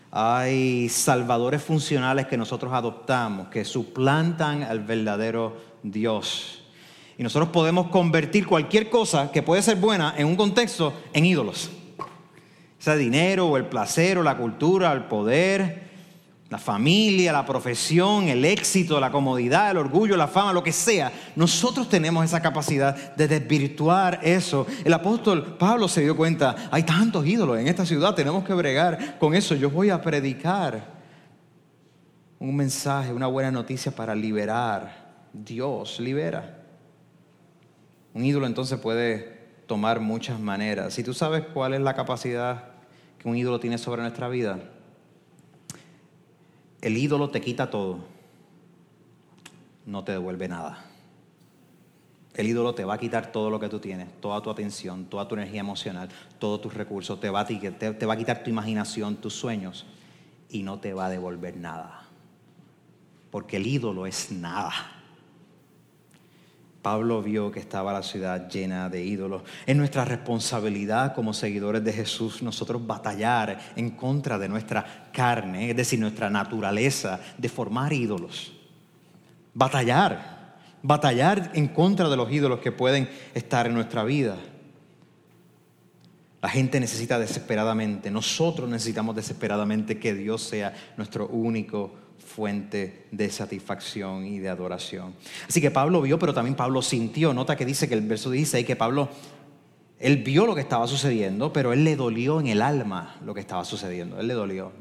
[0.10, 6.61] Hay salvadores funcionales que nosotros adoptamos, que suplantan al verdadero Dios.
[7.22, 11.70] Y nosotros podemos convertir cualquier cosa que puede ser buena en un contexto en ídolos.
[12.80, 15.84] Sea dinero o el placer o la cultura, el poder,
[16.50, 21.14] la familia, la profesión, el éxito, la comodidad, el orgullo, la fama, lo que sea.
[21.36, 24.66] Nosotros tenemos esa capacidad de desvirtuar eso.
[24.84, 29.20] El apóstol Pablo se dio cuenta, hay tantos ídolos en esta ciudad, tenemos que bregar
[29.20, 29.54] con eso.
[29.54, 30.88] Yo voy a predicar
[32.40, 35.12] un mensaje, una buena noticia para liberar.
[35.32, 36.61] Dios libera.
[38.14, 40.94] Un ídolo entonces puede tomar muchas maneras.
[40.94, 42.72] Si tú sabes cuál es la capacidad
[43.18, 44.60] que un ídolo tiene sobre nuestra vida,
[46.82, 48.00] el ídolo te quita todo,
[49.86, 50.86] no te devuelve nada.
[52.34, 55.28] El ídolo te va a quitar todo lo que tú tienes, toda tu atención, toda
[55.28, 59.18] tu energía emocional, todos tus recursos, te va, a, te va a quitar tu imaginación,
[59.18, 59.86] tus sueños
[60.50, 62.08] y no te va a devolver nada.
[63.32, 65.01] Porque el ídolo es nada.
[66.82, 69.44] Pablo vio que estaba la ciudad llena de ídolos.
[69.66, 75.76] Es nuestra responsabilidad como seguidores de Jesús nosotros batallar en contra de nuestra carne, es
[75.76, 78.54] decir, nuestra naturaleza de formar ídolos.
[79.54, 84.38] Batallar, batallar en contra de los ídolos que pueden estar en nuestra vida.
[86.42, 94.26] La gente necesita desesperadamente, nosotros necesitamos desesperadamente que Dios sea nuestro único fuente de satisfacción
[94.26, 95.14] y de adoración.
[95.48, 97.34] Así que Pablo vio, pero también Pablo sintió.
[97.34, 99.10] Nota que dice que el verso dice que Pablo,
[100.00, 103.42] él vio lo que estaba sucediendo, pero él le dolió en el alma lo que
[103.42, 104.20] estaba sucediendo.
[104.20, 104.72] Él le dolió.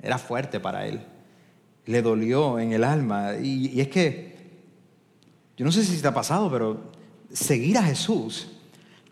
[0.00, 1.00] Era fuerte para él.
[1.86, 3.34] Le dolió en el alma.
[3.42, 4.36] Y es que,
[5.56, 6.92] yo no sé si te ha pasado, pero
[7.32, 8.48] seguir a Jesús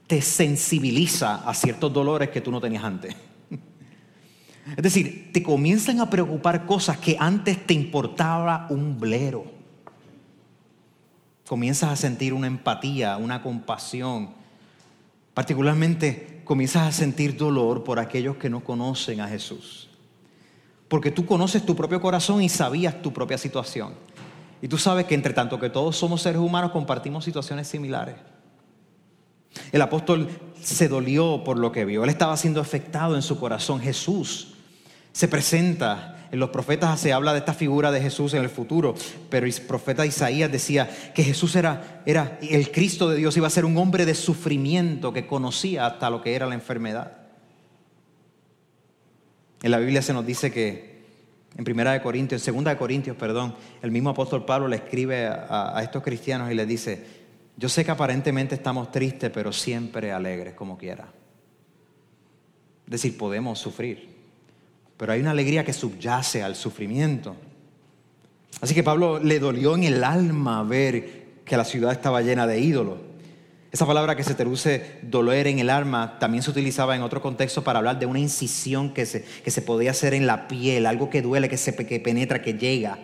[0.06, 3.14] te sensibiliza a ciertos dolores que tú no tenías antes.
[4.74, 9.44] Es decir, te comienzan a preocupar cosas que antes te importaba un blero.
[11.46, 14.30] Comienzas a sentir una empatía, una compasión.
[15.34, 19.88] Particularmente comienzas a sentir dolor por aquellos que no conocen a Jesús.
[20.88, 23.94] Porque tú conoces tu propio corazón y sabías tu propia situación.
[24.60, 28.16] Y tú sabes que entre tanto que todos somos seres humanos compartimos situaciones similares.
[29.70, 30.28] El apóstol
[30.60, 32.02] se dolió por lo que vio.
[32.02, 33.80] Él estaba siendo afectado en su corazón.
[33.80, 34.55] Jesús
[35.16, 38.94] Se presenta en los profetas se habla de esta figura de Jesús en el futuro,
[39.30, 43.50] pero el profeta Isaías decía que Jesús era, era el Cristo de Dios, iba a
[43.50, 47.16] ser un hombre de sufrimiento que conocía hasta lo que era la enfermedad.
[49.62, 51.06] En la Biblia se nos dice que
[51.56, 55.28] en Primera de Corintios, en Segunda de Corintios, perdón, el mismo apóstol Pablo le escribe
[55.28, 57.06] a, estos cristianos y les dice,
[57.56, 61.08] yo sé que aparentemente estamos tristes, pero siempre alegres como quiera.
[62.84, 64.15] Es decir, podemos sufrir,
[64.96, 67.36] pero hay una alegría que subyace al sufrimiento.
[68.60, 72.60] Así que Pablo le dolió en el alma ver que la ciudad estaba llena de
[72.60, 72.98] ídolos.
[73.70, 77.62] Esa palabra que se traduce doler en el alma también se utilizaba en otro contexto
[77.62, 81.10] para hablar de una incisión que se, que se podía hacer en la piel, algo
[81.10, 82.98] que duele, que, se, que penetra, que llega.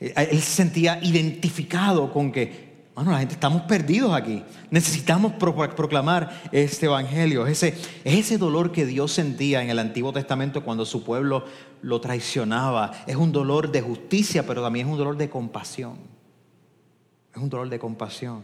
[0.00, 2.67] Eh, él se sentía identificado con que
[2.98, 4.42] bueno, la gente estamos perdidos aquí.
[4.72, 7.46] Necesitamos proclamar este evangelio.
[7.46, 11.44] Ese, ese dolor que Dios sentía en el Antiguo Testamento cuando su pueblo
[11.80, 12.90] lo traicionaba.
[13.06, 15.96] Es un dolor de justicia, pero también es un dolor de compasión.
[17.32, 18.42] Es un dolor de compasión.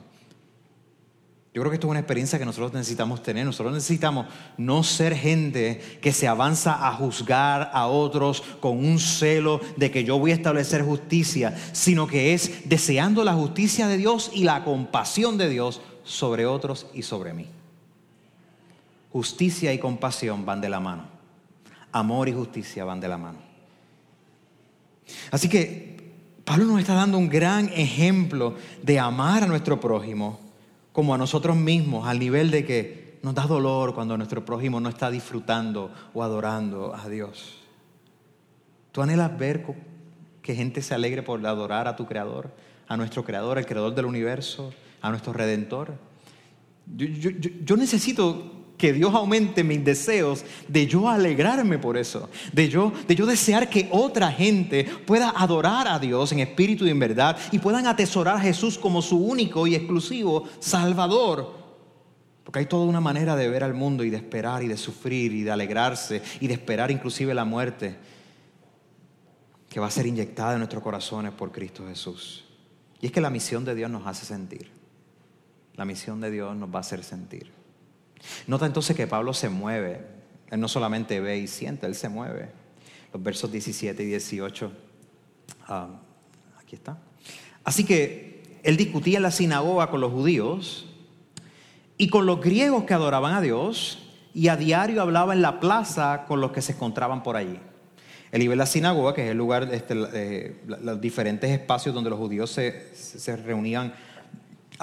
[1.54, 3.46] Yo creo que esto es una experiencia que nosotros necesitamos tener.
[3.46, 9.60] Nosotros necesitamos no ser gente que se avanza a juzgar a otros con un celo
[9.76, 14.32] de que yo voy a establecer justicia, sino que es deseando la justicia de Dios
[14.34, 17.46] y la compasión de Dios sobre otros y sobre mí.
[19.12, 21.04] Justicia y compasión van de la mano.
[21.92, 23.38] Amor y justicia van de la mano.
[25.30, 26.14] Así que
[26.44, 30.43] Pablo nos está dando un gran ejemplo de amar a nuestro prójimo
[30.94, 34.88] como a nosotros mismos, al nivel de que nos da dolor cuando nuestro prójimo no
[34.88, 37.56] está disfrutando o adorando a Dios.
[38.92, 39.66] ¿Tú anhelas ver
[40.40, 42.54] que gente se alegre por adorar a tu Creador,
[42.86, 45.94] a nuestro Creador, el Creador del universo, a nuestro Redentor?
[46.86, 52.92] Yo, yo necesito que Dios aumente mis deseos de yo alegrarme por eso, de yo,
[53.08, 57.38] de yo desear que otra gente pueda adorar a Dios en espíritu y en verdad
[57.50, 61.54] y puedan atesorar a Jesús como su único y exclusivo Salvador.
[62.44, 65.32] Porque hay toda una manera de ver al mundo y de esperar y de sufrir
[65.32, 67.96] y de alegrarse y de esperar inclusive la muerte
[69.70, 72.44] que va a ser inyectada en nuestros corazones por Cristo Jesús.
[73.00, 74.68] Y es que la misión de Dios nos hace sentir.
[75.74, 77.63] La misión de Dios nos va a hacer sentir.
[78.46, 80.00] Nota entonces que Pablo se mueve.
[80.50, 82.50] Él no solamente ve y siente, él se mueve.
[83.12, 84.72] Los versos 17 y 18.
[85.66, 85.88] Ah,
[86.60, 86.98] aquí está.
[87.64, 90.86] Así que él discutía en la sinagoga con los judíos
[91.96, 96.24] y con los griegos que adoraban a Dios y a diario hablaba en la plaza
[96.26, 97.58] con los que se encontraban por allí.
[98.32, 102.10] Él iba a la sinagoga, que es el lugar, este, eh, los diferentes espacios donde
[102.10, 103.94] los judíos se, se reunían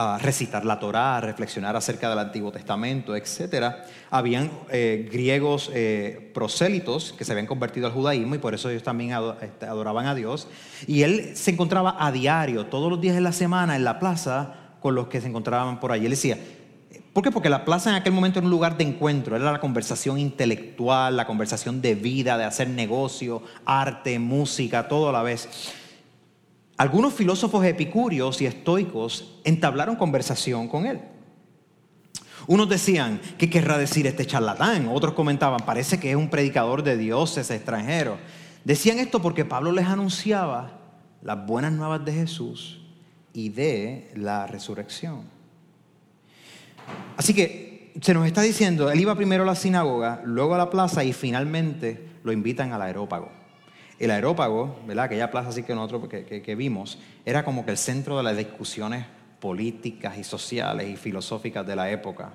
[0.01, 3.75] a recitar la Torá, a reflexionar acerca del Antiguo Testamento, etc.
[4.09, 8.83] Habían eh, griegos eh, prosélitos que se habían convertido al judaísmo y por eso ellos
[8.83, 10.47] también este, adoraban a Dios.
[10.87, 14.55] Y él se encontraba a diario, todos los días de la semana, en la plaza
[14.79, 16.05] con los que se encontraban por allí.
[16.05, 16.37] Él decía,
[17.13, 17.31] ¿por qué?
[17.31, 21.15] Porque la plaza en aquel momento era un lugar de encuentro, era la conversación intelectual,
[21.15, 25.73] la conversación de vida, de hacer negocio, arte, música, todo a la vez.
[26.81, 30.99] Algunos filósofos epicúreos y estoicos entablaron conversación con él.
[32.47, 34.87] Unos decían, ¿qué querrá decir este charlatán?
[34.87, 38.17] Otros comentaban, parece que es un predicador de dioses extranjeros.
[38.63, 40.79] Decían esto porque Pablo les anunciaba
[41.21, 42.81] las buenas nuevas de Jesús
[43.31, 45.25] y de la resurrección.
[47.15, 50.71] Así que se nos está diciendo, él iba primero a la sinagoga, luego a la
[50.71, 53.40] plaza y finalmente lo invitan al aerópago.
[54.01, 55.05] El aerópago, ¿verdad?
[55.05, 59.05] aquella plaza así que nosotros que, vimos, era como que el centro de las discusiones
[59.39, 62.31] políticas y sociales y filosóficas de la época.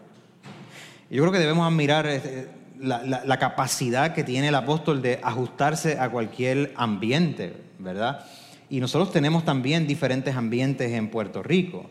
[1.10, 2.48] Yo creo que debemos admirar este,
[2.78, 8.24] la, capacidad que tiene el apóstol de ajustarse a cualquier ambiente, ¿verdad?
[8.70, 11.90] Y nosotros tenemos también diferentes ambientes en Puerto Rico.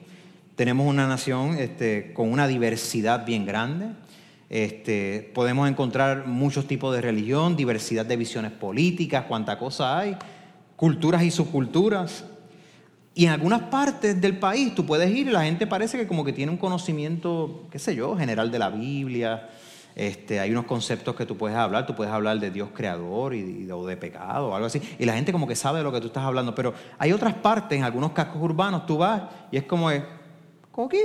[0.56, 3.88] Tenemos una nación este, con una diversidad bien grande,
[4.50, 10.18] este, podemos encontrar muchos tipos de religión, diversidad de visiones políticas, cuánta cosa hay,
[10.76, 12.26] culturas y subculturas.
[13.16, 16.26] Y en algunas partes del país tú puedes ir y la gente parece que como
[16.26, 19.50] que tiene un conocimiento, qué sé yo, general de la Biblia.
[19.96, 23.72] Este, hay unos conceptos que tú puedes hablar, tú puedes hablar de Dios creador y,
[23.72, 24.82] o de pecado o algo así.
[25.00, 26.54] Y la gente como que sabe de lo que tú estás hablando.
[26.54, 29.90] Pero hay otras partes, en algunos cascos urbanos, tú vas y es como,
[30.72, 31.00] ¿coqui?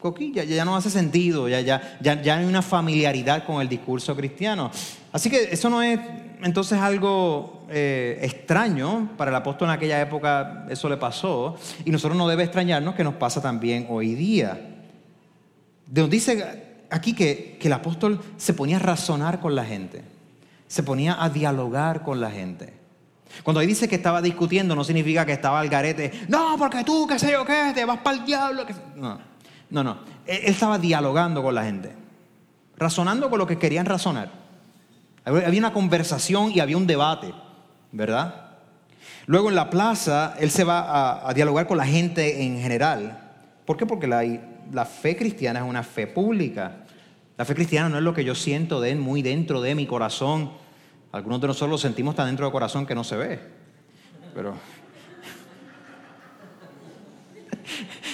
[0.00, 4.70] Coquilla, ya, no hace sentido, ya, ya, ya, hay una familiaridad con el discurso cristiano.
[5.12, 6.00] Así que eso no es
[6.42, 12.16] entonces algo eh, extraño para el apóstol en aquella época, eso le pasó, y nosotros
[12.16, 14.76] no debe extrañarnos que nos pasa también hoy día.
[15.92, 20.02] Nos dice aquí que, que el apóstol se ponía a razonar con la gente.
[20.66, 22.80] Se ponía a dialogar con la gente.
[23.42, 26.12] Cuando ahí dice que estaba discutiendo, no significa que estaba al garete.
[26.28, 28.64] No, porque tú, qué sé yo qué, te vas para el diablo.
[28.96, 29.29] No,
[29.70, 29.98] no, no.
[30.26, 31.92] Él estaba dialogando con la gente.
[32.76, 34.30] Razonando con lo que querían razonar.
[35.24, 37.32] Había una conversación y había un debate,
[37.92, 38.50] ¿verdad?
[39.26, 43.30] Luego en la plaza, él se va a, dialogar con la gente en general.
[43.64, 43.86] ¿Por qué?
[43.86, 46.78] Porque la, fe cristiana es una fe pública.
[47.36, 50.50] La fe cristiana no es lo que yo siento de, muy dentro de mi corazón.
[51.12, 53.40] Algunos de nosotros lo sentimos tan dentro del corazón que no se ve.
[54.34, 54.54] Pero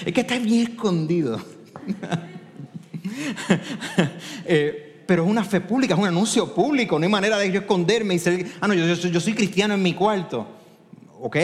[0.04, 1.40] es que está bien escondido.
[4.44, 7.60] eh, pero es una fe pública, es un anuncio público, no hay manera de yo
[7.60, 10.46] esconderme y decir, ah, no, yo, soy cristiano en mi cuarto.
[11.20, 11.36] Ok,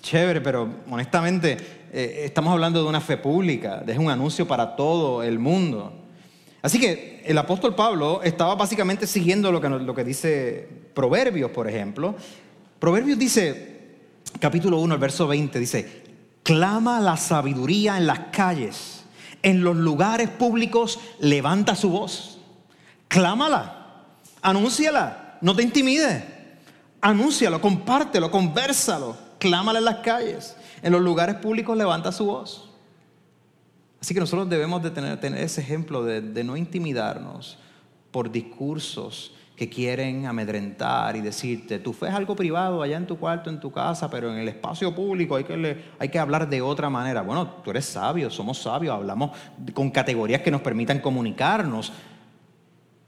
[0.00, 1.56] chévere, pero honestamente
[1.92, 5.92] eh, estamos hablando de una fe pública, de un anuncio para todo el mundo.
[6.60, 11.68] Así que el apóstol Pablo estaba básicamente siguiendo lo que, lo que dice Proverbios, por
[11.68, 12.14] ejemplo.
[12.78, 13.80] Proverbios dice,
[14.40, 16.01] capítulo 1, el verso 20, dice,
[16.42, 19.04] clama la sabiduría en las calles,
[19.42, 22.32] en los lugares públicos levanta su voz
[23.12, 24.06] clámala,
[24.40, 26.24] anúnciala, no te intimides.
[27.02, 30.56] Anúncialo, compártelo, conversalo, clámala en las calles.
[30.82, 32.70] En los lugares públicos levanta su voz.
[34.00, 37.58] Así que nosotros debemos de tener, ese ejemplo de, no intimidarnos
[38.10, 43.18] por discursos que quieren amedrentar y decirte, tu fe es algo privado allá en tu
[43.18, 46.62] cuarto, en tu casa, pero en el espacio público hay que, hay que hablar de
[46.62, 47.22] otra manera.
[47.22, 49.36] Bueno, tú eres sabio, somos sabios, hablamos
[49.74, 51.92] con categorías que nos permitan comunicarnos,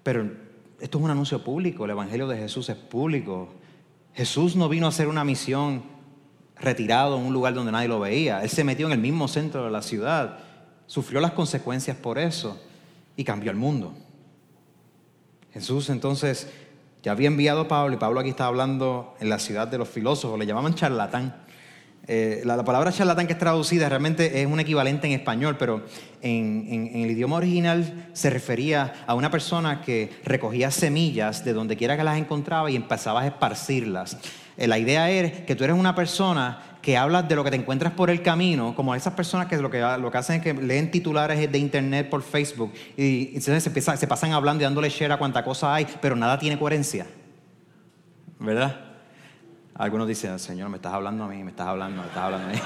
[0.03, 0.31] pero
[0.79, 3.49] esto es un anuncio público, el Evangelio de Jesús es público.
[4.13, 5.83] Jesús no vino a hacer una misión
[6.57, 8.43] retirado en un lugar donde nadie lo veía.
[8.43, 10.39] Él se metió en el mismo centro de la ciudad,
[10.87, 12.61] sufrió las consecuencias por eso
[13.17, 13.95] y cambió el mundo.
[15.55, 16.49] Jesús entonces
[17.05, 19.89] ya había enviado a Pablo y Pablo aquí está hablando en la ciudad de los
[19.89, 21.45] filósofos, le llamaban charlatán.
[22.09, 25.85] Eh, la, palabra charlatán que es traducida realmente es un equivalente en español, pero
[26.23, 31.97] en, el idioma original se refería a una persona que recogía semillas de donde quiera
[31.97, 34.19] que las encontraba y empezaba a esparcirlas.
[34.57, 37.57] Eh, la idea es que tú eres una persona que hablas de lo que te
[37.57, 40.53] encuentras por el camino, como esas personas que lo que, lo que hacen es que
[40.53, 45.17] leen titulares de internet por Facebook y, se, se pasan hablando y dándole share a
[45.17, 47.07] cuánta cosa hay, pero nada tiene coherencia.
[48.39, 48.81] ¿Verdad?
[49.77, 52.53] Algunos dicen, Señor, me estás hablando a mí, me estás hablando, me estás hablando a
[52.53, 52.61] mí.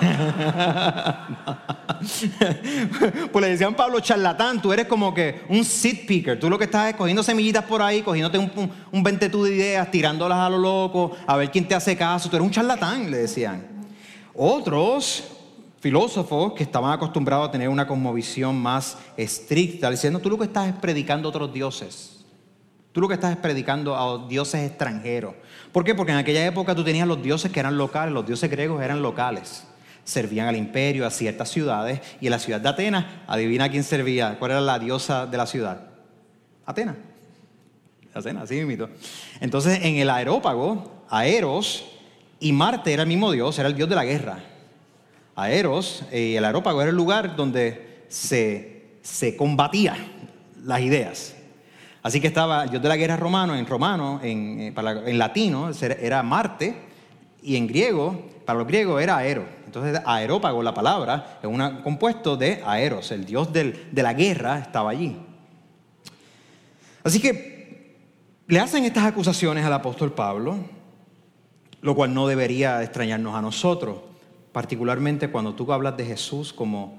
[3.32, 6.40] pues le decían Pablo, charlatán, tú eres como que un seed picker.
[6.40, 9.54] Tú lo que estás es cogiendo semillitas por ahí, cogiéndote un, un, un ventetú de
[9.54, 12.28] ideas, tirándolas a lo loco, a ver quién te hace caso.
[12.28, 13.77] Tú eres un charlatán, le decían.
[14.40, 15.24] Otros
[15.80, 20.68] filósofos que estaban acostumbrados a tener una cosmovisión más estricta, diciendo, tú lo que estás
[20.68, 22.24] es predicando a otros dioses.
[22.92, 25.34] Tú lo que estás es predicando a dioses extranjeros.
[25.72, 25.92] ¿Por qué?
[25.96, 29.02] Porque en aquella época tú tenías los dioses que eran locales, los dioses griegos eran
[29.02, 29.64] locales.
[30.04, 34.38] Servían al imperio, a ciertas ciudades, y en la ciudad de Atenas, adivina quién servía,
[34.38, 35.80] cuál era la diosa de la ciudad.
[36.64, 36.94] Atenas.
[38.14, 38.86] Atenas, así mismo.
[39.40, 41.97] Entonces, en el aerópago, Aeros
[42.40, 44.38] y Marte era el mismo dios, era el dios de la guerra.
[45.34, 49.96] Aeros y el aerópago era el lugar donde se, se combatía
[50.64, 51.34] las ideas.
[52.02, 54.74] Así que estaba el dios de la guerra romano, en romano, en, eh,
[55.06, 56.88] en latino era Marte,
[57.42, 59.46] y en griego, para los griegos era Aero.
[59.64, 64.90] Entonces, aerópago, la palabra, es un compuesto de Aeros, el dios de la guerra estaba
[64.90, 65.16] allí.
[67.04, 67.96] Así que
[68.46, 70.58] le hacen estas acusaciones al apóstol Pablo,
[71.80, 73.98] lo cual no debería extrañarnos a nosotros,
[74.52, 76.98] particularmente cuando tú hablas de Jesús como,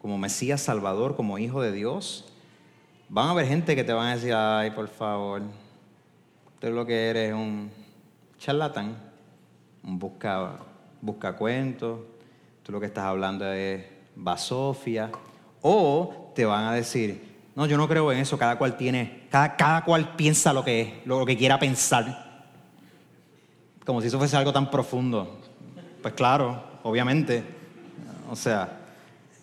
[0.00, 2.30] como Mesías Salvador, como Hijo de Dios
[3.12, 5.42] Van a haber gente que te van a decir, ay, por favor,
[6.60, 7.68] tú lo que eres un
[8.38, 8.96] charlatán,
[9.82, 10.58] un busca,
[11.00, 11.98] busca cuentos,
[12.62, 13.84] tú lo que estás hablando es
[14.14, 15.10] basofia,
[15.60, 19.56] o te van a decir, no, yo no creo en eso, cada cual tiene, cada,
[19.56, 22.29] cada cual piensa lo que lo que quiera pensar.
[23.90, 25.40] Como si eso fuese algo tan profundo.
[26.00, 27.42] Pues claro, obviamente.
[28.30, 28.82] O sea,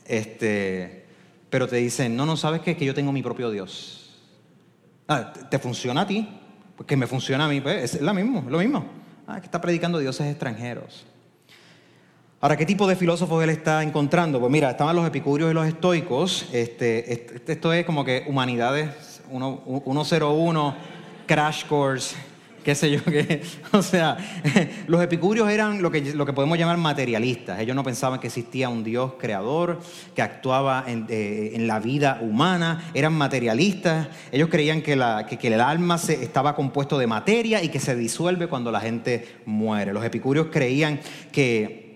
[0.06, 1.06] este,
[1.50, 2.78] pero te dicen, no, no, ¿sabes qué?
[2.78, 4.18] Que yo tengo mi propio Dios.
[5.06, 6.26] Ah, ¿Te funciona a ti?
[6.78, 8.86] Pues que me funciona a mí, pues es lo mismo, es lo mismo.
[9.28, 11.06] Ah, que está predicando dioses extranjeros.
[12.39, 14.39] Ahora, ¿qué tipo de filósofos él está encontrando?
[14.39, 16.48] Pues mira, estaban los epicúreos y los estoicos.
[16.54, 20.76] Este, este esto es como que humanidades 101,
[21.28, 22.16] crash course,
[22.68, 23.41] qué sé yo, qué.
[23.72, 24.18] O sea,
[24.88, 27.61] los epicúreos eran lo que, lo que podemos llamar materialistas.
[27.61, 29.80] Ellos no pensaban que existía un Dios creador
[30.13, 32.91] que actuaba en, eh, la vida humana.
[32.93, 34.09] Eran materialistas.
[34.34, 37.95] Ellos creían que, la, que, el alma se, estaba compuesto de materia y que se
[37.95, 39.93] disuelve cuando la gente muere.
[39.93, 40.99] Los epicúreos creían
[41.32, 41.87] que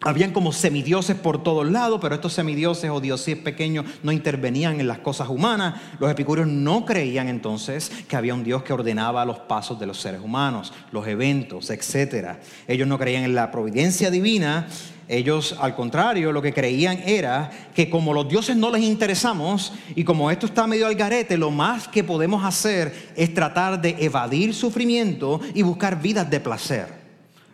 [0.00, 4.86] habían como semidioses por todos lados, pero estos semidioses o dioses pequeños no intervenían en
[4.86, 5.80] las cosas humanas.
[5.98, 10.00] Los epicúreos no creían entonces que había un Dios que ordenaba los pasos de los
[10.00, 12.36] seres humanos, los eventos, etc.
[12.66, 14.68] Ellos no creían en la providencia divina.
[15.08, 20.04] Ellos, al contrario, lo que creían era que como los dioses no les interesamos y
[20.04, 24.54] como esto está medio al garete, lo más que podemos hacer es tratar de evadir
[24.54, 26.97] sufrimiento y buscar vidas de placer.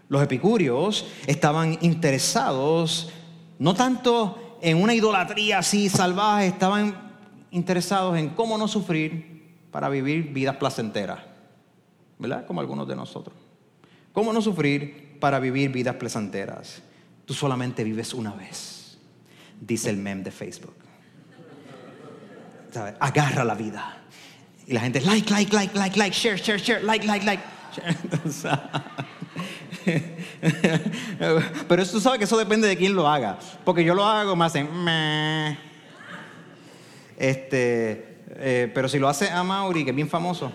[0.09, 3.11] Los epicúreos estaban interesados
[3.59, 6.95] no tanto en una idolatría así salvaje, estaban
[7.51, 11.21] interesados en cómo no sufrir para vivir vidas placenteras,
[12.19, 12.47] ¿verdad?
[12.47, 13.37] Como algunos de nosotros.
[14.13, 16.83] ¿Cómo no sufrir para vivir vidas placenteras?
[17.25, 18.99] Tú solamente vives una vez,
[19.61, 20.77] dice el meme de Facebook.
[22.99, 23.99] Agarra la vida.
[24.67, 27.43] Y la gente, like, like, like, like, like, share, share, share, like, like, like.
[31.68, 33.39] Pero tú sabes que eso depende de quién lo haga.
[33.64, 34.68] Porque yo lo hago, me hacen.
[37.16, 40.51] Este, eh, pero si lo hace a Mauri, que es bien famoso,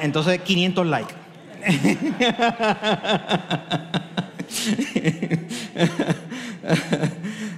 [0.00, 1.14] entonces 500 likes.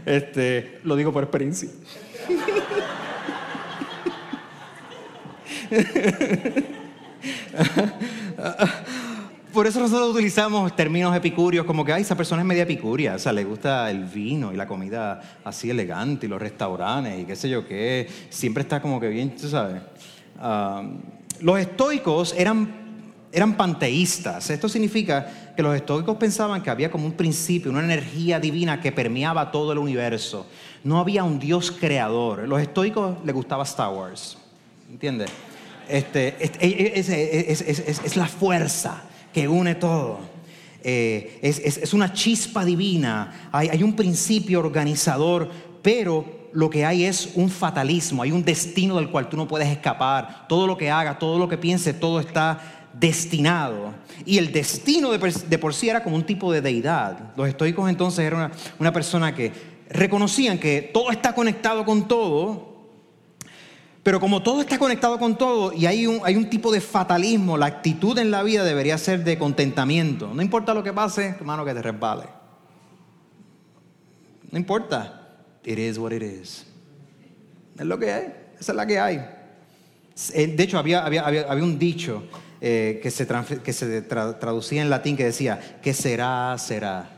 [0.07, 1.69] Este, lo digo por experiencia.
[9.53, 13.19] Por eso nosotros utilizamos términos epicúreos como que, ay, esa persona es media epicuria, o
[13.19, 17.35] sea, le gusta el vino y la comida así elegante y los restaurantes y qué
[17.35, 19.83] sé yo qué, siempre está como que bien, tú sabes.
[20.39, 20.85] Ah,
[21.41, 22.71] los estoicos eran,
[23.33, 28.39] eran panteístas, esto significa que los estoicos pensaban que había como un principio, una energía
[28.39, 30.47] divina que permeaba todo el universo.
[30.85, 32.47] No había un Dios creador.
[32.47, 34.39] Los estoicos les gustaba Star Wars,
[34.89, 35.31] ¿entiendes?
[35.89, 40.19] Este, es la fuerza que une todo.
[40.83, 45.51] Eh, es, una chispa divina, hay, un principio organizador,
[45.83, 49.69] pero lo que hay es un fatalismo, hay un destino del cual tú no puedes
[49.69, 50.47] escapar.
[50.49, 53.95] Todo lo que haga, todo lo que piense, todo está destinado.
[54.25, 57.35] Y el destino de, por sí era como un tipo de deidad.
[57.37, 59.53] Los estoicos entonces eran una persona que
[59.91, 62.70] reconocían que todo está conectado con todo,
[64.03, 67.59] pero como todo está conectado con todo y hay un, hay un tipo de fatalismo,
[67.59, 70.33] la actitud en la vida debería ser de contentamiento.
[70.33, 72.25] No importa lo que pase, hermano, que te resbale.
[74.51, 75.17] No importa.
[75.65, 76.65] It is what it is.
[77.79, 78.35] Es lo que hay.
[78.59, 79.17] Esa es la que hay.
[80.33, 82.25] Eh, de hecho, había, había, había, un dicho
[82.61, 83.27] eh, que se,
[83.63, 87.09] que se traducía en latín que decía, que será, será.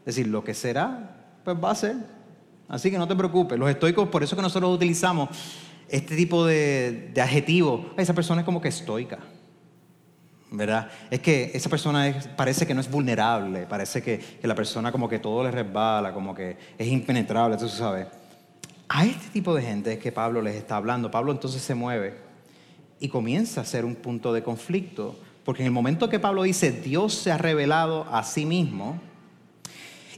[0.00, 1.96] Es decir, lo que será, pues va a ser.
[2.68, 3.58] Así que no te preocupes.
[3.58, 5.28] Los estoicos, por eso que nosotros utilizamos
[5.92, 9.18] este tipo de, adjetivo, esa persona es como que estoica.
[10.50, 10.90] ¿verdad?
[11.10, 15.18] Es que esa persona parece que no es vulnerable, parece que, la persona como que
[15.18, 18.06] todo le resbala, como que es impenetrable, tú sabes.
[18.88, 21.10] A este tipo de gente es que Pablo les está hablando.
[21.10, 22.14] Pablo entonces se mueve
[23.00, 26.72] y comienza a ser un punto de conflicto, porque en el momento que Pablo dice,
[26.72, 29.00] Dios se ha revelado a sí mismo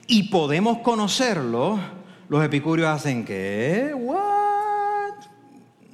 [0.06, 1.78] y podemos conocerlo,
[2.28, 3.92] los epicúreos hacen que,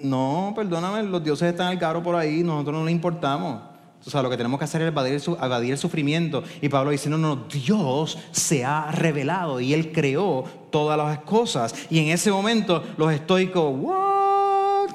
[0.03, 3.71] no, perdóname, los dioses están al caro por ahí, nosotros no le importamos.
[4.05, 6.43] O sea, lo que tenemos que hacer es evadir, el sufrimiento.
[6.63, 11.75] Y Pablo dice, no, no, Dios se ha revelado y Él creó todas las cosas.
[11.91, 14.91] Y en ese momento los estoicos, ¿what?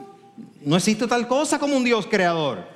[0.63, 2.67] No existe tal cosa como un Dios creador.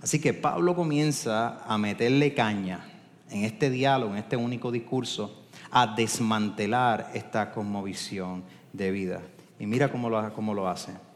[0.00, 2.86] Así que Pablo comienza a meterle caña
[3.28, 5.42] en este diálogo, en este único discurso,
[5.72, 9.22] a desmantelar esta cosmovisión de vida.
[9.58, 11.07] Y mira cómo lo, cómo lo hace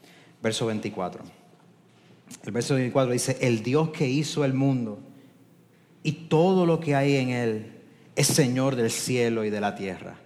[0.43, 1.23] verso 24.
[2.45, 4.99] El verso 24 dice, el Dios que hizo el mundo
[6.03, 7.73] y todo lo que hay en él
[8.17, 10.17] es Señor del cielo y de la tierra.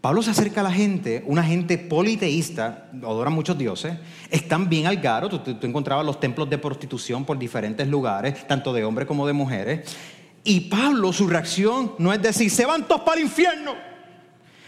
[0.00, 3.96] Pablo se acerca a la gente, una gente politeísta, adoran muchos dioses,
[4.30, 8.74] están bien al garo, tú, tú, encontrabas los templos de prostitución por diferentes lugares, tanto
[8.74, 9.96] de hombres como de mujeres,
[10.42, 13.72] y Pablo su reacción no es decir, se van todos para el infierno.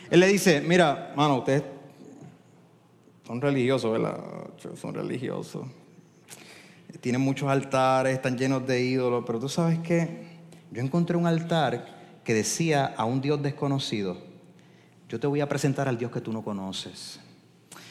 [0.09, 1.64] Él le dice, mira, mano, ustedes
[3.26, 4.18] son religiosos, ¿verdad?
[4.80, 5.66] Son religiosos.
[7.00, 10.26] Tienen muchos altares, están llenos de ídolos, pero tú sabes qué?
[10.70, 14.16] Yo encontré un altar que decía a un Dios desconocido,
[15.08, 17.20] yo te voy a presentar al Dios que tú no conoces.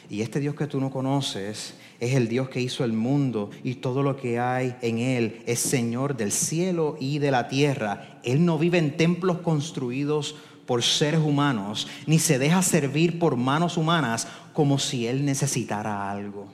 [0.09, 3.75] Y este Dios que tú no conoces es el Dios que hizo el mundo y
[3.75, 5.41] todo lo que hay en él.
[5.47, 8.19] Es Señor del cielo y de la tierra.
[8.23, 10.36] Él no vive en templos construidos
[10.66, 16.47] por seres humanos, ni se deja servir por manos humanas como si Él necesitara algo.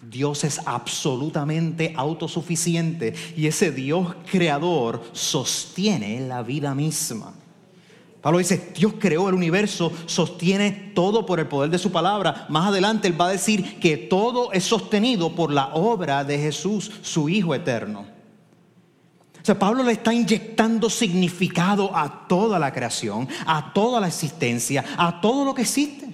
[0.00, 7.34] Dios es absolutamente autosuficiente y ese Dios creador sostiene la vida misma.
[8.20, 12.46] Pablo dice, Dios creó el universo, sostiene todo por el poder de su palabra.
[12.48, 16.90] Más adelante él va a decir que todo es sostenido por la obra de Jesús,
[17.02, 18.17] su Hijo eterno.
[19.56, 25.44] Pablo le está inyectando significado a toda la creación, a toda la existencia, a todo
[25.44, 26.08] lo que existe.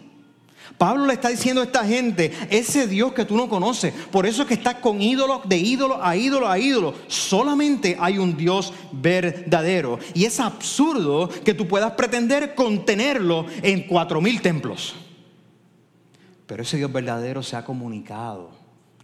[0.77, 4.43] Pablo le está diciendo a esta gente, ese Dios que tú no conoces, por eso
[4.43, 6.95] es que está con ídolo, de ídolo a ídolo a ídolo.
[7.07, 9.99] Solamente hay un Dios verdadero.
[10.15, 14.97] Y es absurdo que tú puedas pretender contenerlo en cuatro mil templos.
[16.47, 18.51] Pero ese Dios verdadero se ha comunicado,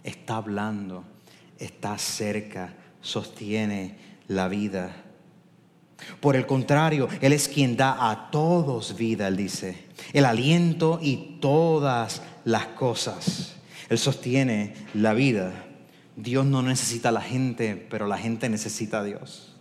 [0.03, 1.05] está hablando,
[1.59, 4.95] está cerca, sostiene la vida.
[6.21, 11.39] Por el contrario, Él es quien da a todos vida, Él dice el aliento y
[11.41, 13.57] todas las cosas.
[13.89, 15.53] Él sostiene la vida.
[16.17, 19.57] Dios no necesita a la gente, pero la gente necesita a Dios.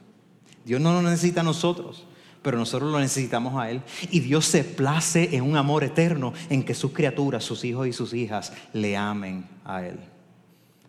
[0.65, 2.05] Dios no nos necesita a nosotros,
[2.41, 3.82] pero nosotros lo necesitamos a Él.
[4.11, 7.93] Y Dios se place en un amor eterno en que sus criaturas, sus hijos y
[7.93, 9.99] sus hijas, le amen a Él.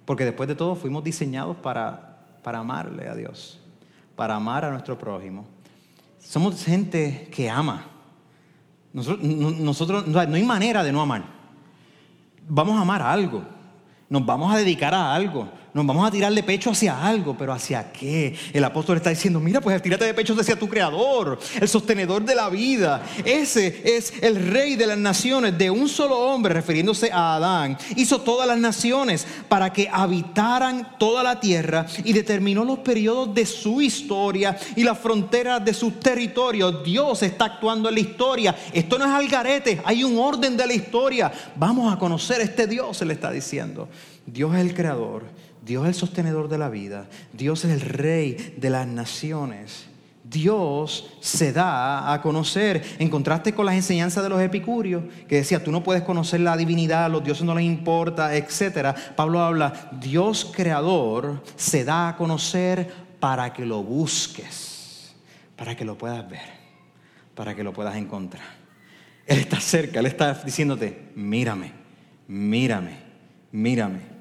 [0.05, 3.60] Porque después de todo fuimos diseñados para, para amarle a Dios,
[4.21, 5.47] para amar a nuestro prójimo.
[6.19, 7.87] Somos gente que ama.
[8.93, 11.25] Nosotros, no hay manera de no amar.
[12.47, 13.43] Vamos a amar algo.
[14.11, 17.53] Nos vamos a dedicar a algo nos vamos a tirar de pecho hacia algo, pero
[17.53, 18.35] ¿hacia qué?
[18.53, 22.35] El apóstol está diciendo, mira, pues tírate de pecho hacia tu creador, el sostenedor de
[22.35, 23.03] la vida.
[23.25, 27.79] Ese es el rey de las naciones, de un solo hombre, refiriéndose a Adán.
[27.95, 33.47] Hizo todas las naciones para que habitaran toda la tierra y determinó los periodos de
[33.47, 36.83] su historia y las fronteras de sus territorios.
[36.85, 38.57] Dios está actuando en la historia.
[38.73, 41.31] Esto no es algarete, hay un orden de la historia.
[41.55, 43.89] Vamos a conocer a este Dios, se le está diciendo.
[44.27, 45.40] Dios es el creador.
[45.65, 49.87] Dios es el sostenedor de la vida, Dios es el rey de las naciones.
[50.31, 55.65] Dios se da a conocer, en contraste con las enseñanzas de los epicúreos, que decía,
[55.65, 58.97] tú no puedes conocer la divinidad, a los dioses no les importa, etc.
[59.17, 65.15] Pablo habla, Dios creador se da a conocer para que lo busques,
[65.57, 66.49] para que lo puedas ver,
[67.35, 68.45] para que lo puedas encontrar.
[69.27, 71.73] Él está cerca, Él está diciéndote, mírame,
[72.29, 72.99] mírame,
[73.51, 74.20] mírame.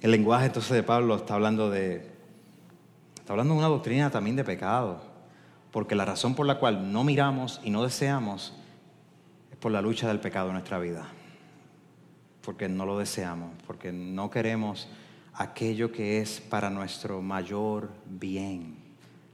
[0.00, 2.08] El lenguaje entonces de Pablo está hablando de,
[3.16, 5.02] está hablando de una doctrina también de pecado,
[5.72, 8.54] porque la razón por la cual no miramos y no deseamos
[9.50, 11.08] es por la lucha del pecado en nuestra vida,
[12.42, 14.88] porque no lo deseamos, porque no queremos
[15.34, 18.76] aquello que es para nuestro mayor bien,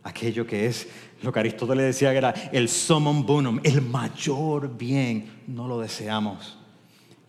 [0.02, 0.88] aquello que es
[1.22, 6.58] lo que Aristóteles decía que era el summum bonum, el mayor bien, no lo deseamos.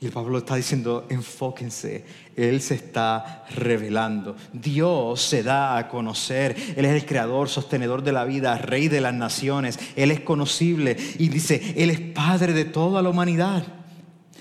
[0.06, 6.86] El Pablo está diciendo, enfóquense, Él se está revelando, Dios se da a conocer, Él
[6.86, 11.30] es el creador, sostenedor de la vida, rey de las naciones, Él es conocible y
[11.30, 13.64] dice, Él es Padre de toda la humanidad.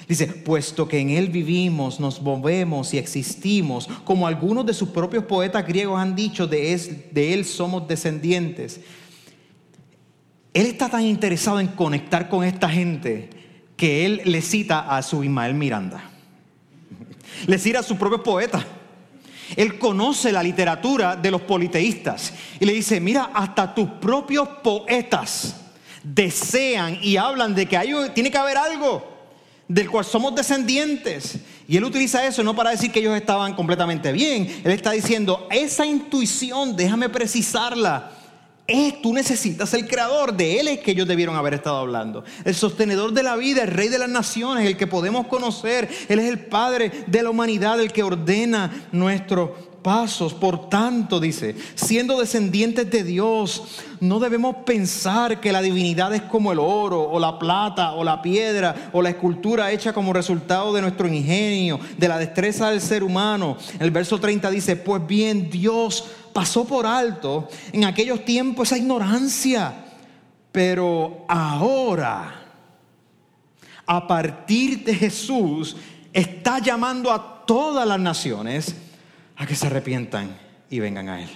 [0.06, 5.24] Dice, puesto que en Él vivimos, nos movemos y existimos, como algunos de sus propios
[5.24, 6.74] poetas griegos han dicho, de
[7.14, 8.82] Él somos descendientes.
[10.52, 13.43] Él está tan interesado en conectar con esta gente
[13.84, 16.02] que él le cita a su Ismael Miranda.
[17.46, 18.64] Le cita a su propio poeta.
[19.54, 25.56] Él conoce la literatura de los politeístas y le dice, mira, hasta tus propios poetas
[26.02, 29.06] desean y hablan de que hay, tiene que haber algo
[29.68, 31.40] del cual somos descendientes.
[31.68, 34.62] Y él utiliza eso no para decir que ellos estaban completamente bien.
[34.64, 38.12] Él está diciendo, esa intuición, déjame precisarla
[38.66, 42.24] es, tú necesitas el creador, de Él es que ellos debieron haber estado hablando.
[42.44, 45.88] El sostenedor de la vida, el rey de las naciones, el que podemos conocer.
[46.08, 49.50] Él es el Padre de la humanidad, el que ordena nuestros
[49.82, 50.32] pasos.
[50.32, 53.62] Por tanto, dice, siendo descendientes de Dios,
[54.00, 58.22] no debemos pensar que la divinidad es como el oro o la plata o la
[58.22, 63.04] piedra o la escultura hecha como resultado de nuestro ingenio, de la destreza del ser
[63.04, 63.58] humano.
[63.78, 66.04] El verso 30 dice, pues bien, Dios
[66.34, 69.86] pasó por alto en aquellos tiempos esa ignorancia.
[70.52, 72.42] Pero ahora,
[73.86, 75.76] a partir de Jesús,
[76.12, 78.74] está llamando a todas las naciones
[79.36, 80.36] a que se arrepientan
[80.68, 81.30] y vengan a Él.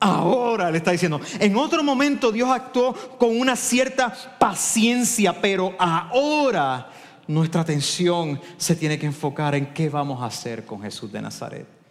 [0.00, 6.90] Ahora le está diciendo, en otro momento Dios actuó con una cierta paciencia, pero ahora
[7.28, 11.81] nuestra atención se tiene que enfocar en qué vamos a hacer con Jesús de Nazaret.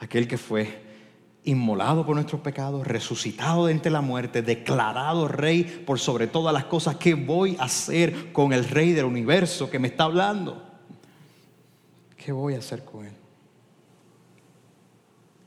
[0.00, 0.90] Aquel que fue
[1.44, 6.64] inmolado por nuestros pecados, resucitado de entre la muerte, declarado rey por sobre todas las
[6.64, 6.96] cosas.
[6.96, 10.62] ¿Qué voy a hacer con el rey del universo que me está hablando?
[12.16, 13.12] ¿Qué voy a hacer con él?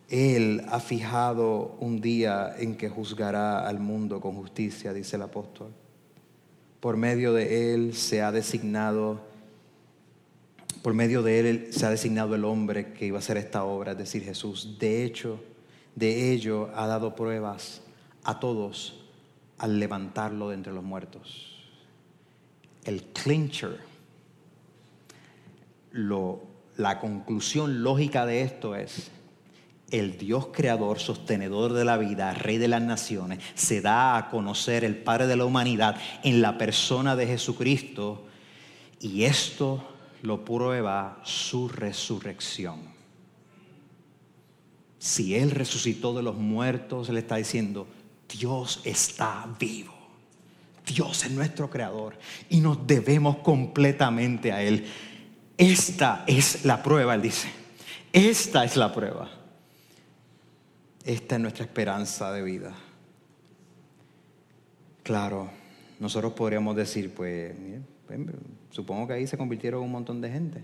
[0.09, 5.71] Él ha fijado un día en que juzgará al mundo con justicia, dice el apóstol.
[6.79, 9.21] Por medio de Él se ha designado,
[10.83, 13.93] por medio de Él se ha designado el hombre que iba a hacer esta obra,
[13.93, 14.77] es decir, Jesús.
[14.77, 15.41] De hecho,
[15.95, 17.81] de ello ha dado pruebas
[18.25, 19.01] a todos
[19.57, 21.71] al levantarlo de entre los muertos.
[22.83, 23.79] El clincher,
[25.93, 29.09] la conclusión lógica de esto es,
[29.89, 34.83] el Dios creador, sostenedor de la vida, rey de las naciones, se da a conocer
[34.83, 38.25] el Padre de la humanidad en la persona de Jesucristo
[38.99, 39.92] y esto
[40.23, 42.79] lo prueba su resurrección.
[44.97, 47.87] Si Él resucitó de los muertos, Él está diciendo,
[48.27, 49.93] Dios está vivo.
[50.85, 52.17] Dios es nuestro creador
[52.49, 54.85] y nos debemos completamente a Él.
[55.57, 57.49] Esta es la prueba, Él dice.
[58.13, 59.29] Esta es la prueba.
[61.03, 62.73] Esta es nuestra esperanza de vida.
[65.03, 65.51] Claro,
[65.99, 67.53] nosotros podríamos decir, pues,
[68.73, 70.61] supongo que ahí se convirtieron un montón de gente.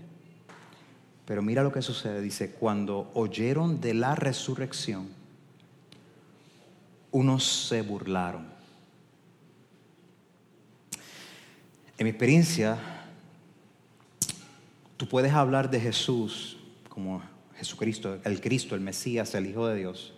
[1.26, 5.08] Pero mira lo que sucede, dice, cuando oyeron de la resurrección,
[7.12, 8.48] unos se burlaron.
[11.98, 12.78] En mi experiencia,
[14.96, 16.58] tú puedes hablar de Jesús
[16.88, 17.22] como
[17.58, 20.14] Jesucristo, el Cristo, el Mesías, el Hijo de Dios,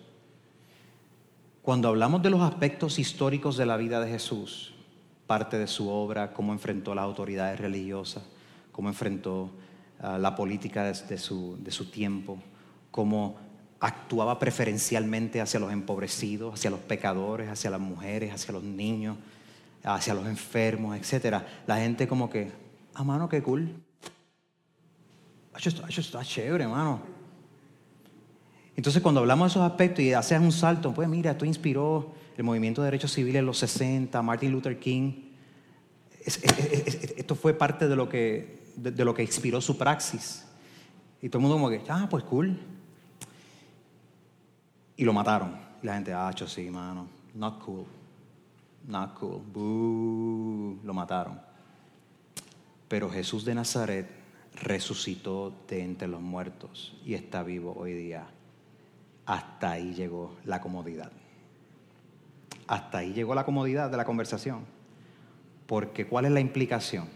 [1.61, 4.73] cuando hablamos de los aspectos históricos de la vida de Jesús,
[5.33, 8.23] parte de su obra, cómo enfrentó las autoridades religiosas,
[8.71, 9.51] cómo enfrentó
[9.99, 12.37] ah, la política de, su, de su tiempo,
[12.91, 13.39] cómo
[13.81, 19.17] actuaba preferencialmente hacia los empobrecidos, hacia los pecadores, hacia las mujeres, hacia los niños,
[19.83, 21.39] hacia los enfermos, etc.
[21.67, 22.53] La gente como que,
[22.93, 23.75] ah, mano, qué cool.
[25.57, 27.01] Eso está chévere, hermano.
[28.77, 32.47] Entonces, cuando hablamos de esos aspectos y haces un salto, pues mira, esto inspiró el
[32.47, 35.31] movimiento de derechos civiles en los 60, Martin Luther King.
[36.25, 40.45] esto fue parte de lo, que, de, lo que inspiró su praxis.
[41.21, 42.59] Y todo el mundo como que, ah, pues cool.
[44.97, 45.57] Y lo mataron.
[45.83, 47.87] La gente, ah, sí, mano, not cool.
[48.89, 49.41] Not cool.
[49.53, 50.81] Boo.
[50.85, 51.41] Lo mataron.
[52.89, 54.11] Pero Jesús de Nazaret
[54.55, 58.27] resucitó de entre los muertos y está vivo hoy día
[59.27, 61.13] hasta ahí llegó la comodidad.
[62.73, 64.61] Hasta ahí llegó la comodidad de la conversación.
[65.67, 67.07] Porque ¿cuál es la implicación?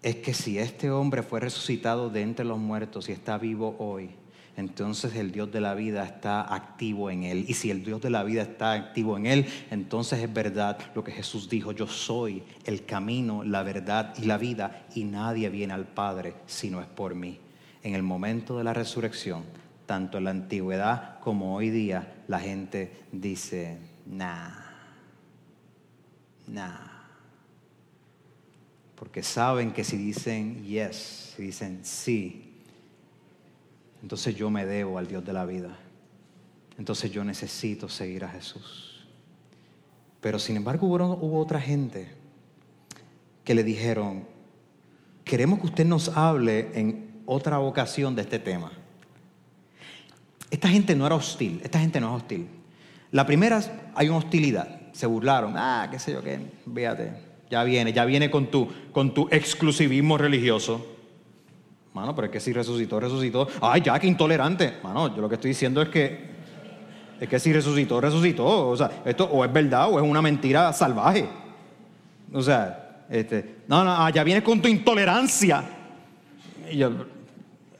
[0.00, 4.08] Es que si este hombre fue resucitado de entre los muertos y está vivo hoy,
[4.56, 7.44] entonces el Dios de la vida está activo en él.
[7.46, 11.04] Y si el Dios de la vida está activo en él, entonces es verdad lo
[11.04, 15.74] que Jesús dijo, yo soy el camino, la verdad y la vida, y nadie viene
[15.74, 17.38] al Padre si no es por mí.
[17.82, 19.44] En el momento de la resurrección,
[19.84, 24.50] tanto en la antigüedad como hoy día, la gente dice, nah,
[26.46, 26.90] nah.
[28.96, 32.52] Porque saben que si dicen yes, si dicen sí,
[34.02, 35.76] entonces yo me debo al Dios de la vida.
[36.76, 39.06] Entonces yo necesito seguir a Jesús.
[40.20, 42.10] Pero sin embargo hubo, hubo otra gente
[43.44, 44.26] que le dijeron,
[45.24, 48.72] queremos que usted nos hable en otra ocasión de este tema.
[50.50, 52.59] Esta gente no era hostil, esta gente no es hostil.
[53.12, 53.60] La primera,
[53.94, 57.12] hay una hostilidad, se burlaron, ah, qué sé yo qué, véate,
[57.50, 60.86] ya viene, ya viene con tu, con tu exclusivismo religioso.
[61.92, 63.48] Mano, pero es que si resucitó, resucitó.
[63.60, 64.74] Ay, ya, qué intolerante.
[64.82, 66.30] Mano, yo lo que estoy diciendo es que,
[67.20, 68.68] es que si resucitó, resucitó.
[68.68, 71.28] O sea, esto o es verdad o es una mentira salvaje.
[72.32, 75.64] O sea, este, no, no, ah, ya viene con tu intolerancia.
[76.72, 76.92] Yo,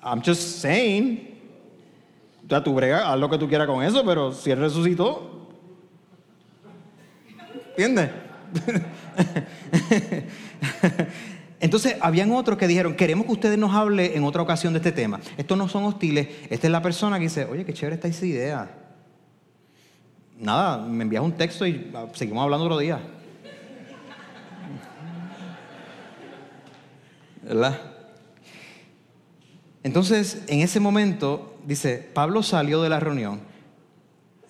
[0.02, 1.29] I'm just saying,
[2.50, 5.48] sea, tú brega, haz lo que tú quieras con eso, pero si Él resucitó,
[7.70, 8.10] ¿entiendes?
[11.60, 14.92] Entonces, habían otros que dijeron, queremos que ustedes nos hable en otra ocasión de este
[14.92, 15.20] tema.
[15.36, 18.26] Estos no son hostiles, esta es la persona que dice, oye, qué chévere está esa
[18.26, 18.70] idea.
[20.38, 22.98] Nada, me envías un texto y ah, seguimos hablando otro día.
[27.42, 27.78] ¿Verdad?
[29.82, 33.40] Entonces, en ese momento, dice, Pablo salió de la reunión,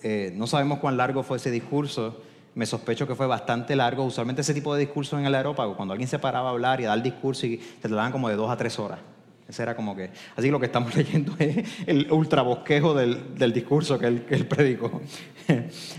[0.03, 2.21] eh, no sabemos cuán largo fue ese discurso,
[2.55, 4.03] me sospecho que fue bastante largo.
[4.03, 6.85] Usualmente ese tipo de discursos en el aerópago, cuando alguien se paraba a hablar y
[6.85, 8.99] a dar discurso, y te daban como de dos a tres horas.
[9.47, 10.11] Ese era como que.
[10.35, 14.35] Así que lo que estamos leyendo es el ultrabosquejo del, del discurso que él, que
[14.35, 15.01] él predicó.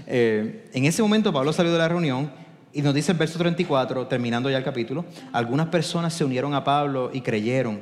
[0.07, 2.33] Eh, en ese momento Pablo salió de la reunión
[2.73, 6.65] y nos dice el verso 34, terminando ya el capítulo: algunas personas se unieron a
[6.65, 7.81] Pablo y creyeron.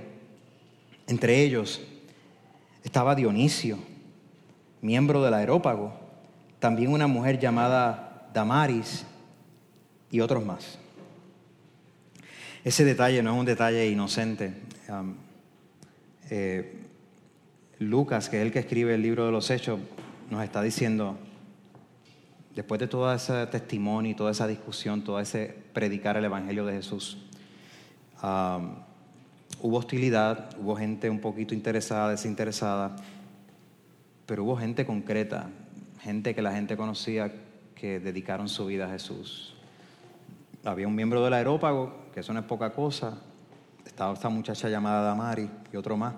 [1.07, 1.81] Entre ellos
[2.91, 3.79] estaba Dionisio,
[4.83, 5.93] miembro del aerópago,
[6.59, 9.07] también una mujer llamada Damaris
[10.11, 10.77] y otros más.
[12.65, 14.55] Ese detalle no es un detalle inocente.
[16.31, 16.81] Eh,
[17.79, 19.79] Lucas, que es el que escribe el libro de los Hechos,
[20.29, 21.17] nos está diciendo,
[22.57, 26.73] después de todo ese testimonio y toda esa discusión, todo ese predicar el Evangelio de
[26.73, 27.19] Jesús,
[29.63, 32.97] hubo hostilidad, hubo gente un poquito interesada, desinteresada,
[34.27, 35.51] pero hubo gente concreta,
[36.01, 37.33] gente que la gente conocía
[37.75, 39.55] que dedicaron su vida a Jesús.
[40.65, 43.19] Había un miembro del aerópago, que eso no es poca cosa,
[43.85, 46.15] estaba esta muchacha llamada Damari y otro más.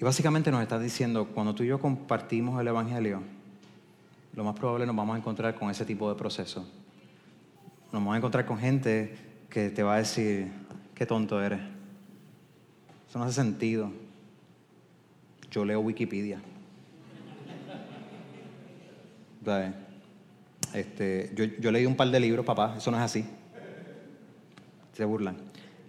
[0.00, 3.22] Y básicamente nos está diciendo, cuando tú y yo compartimos el Evangelio,
[4.34, 6.60] lo más probable nos vamos a encontrar con ese tipo de proceso.
[7.92, 10.52] Nos vamos a encontrar con gente que te va a decir,
[10.94, 11.60] qué tonto eres.
[13.08, 13.90] Eso no hace sentido.
[15.50, 16.42] Yo leo Wikipedia.
[20.74, 23.24] Este, yo, yo leí un par de libros, papá, eso no es así
[24.94, 25.36] se burlan.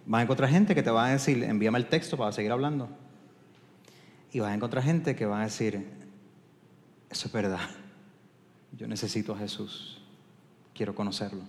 [0.05, 2.89] Vas a encontrar gente que te va a decir, envíame el texto para seguir hablando.
[4.31, 5.85] Y vas a encontrar gente que va a decir,
[7.09, 7.69] eso es verdad.
[8.77, 10.01] Yo necesito a Jesús.
[10.73, 11.41] Quiero conocerlo.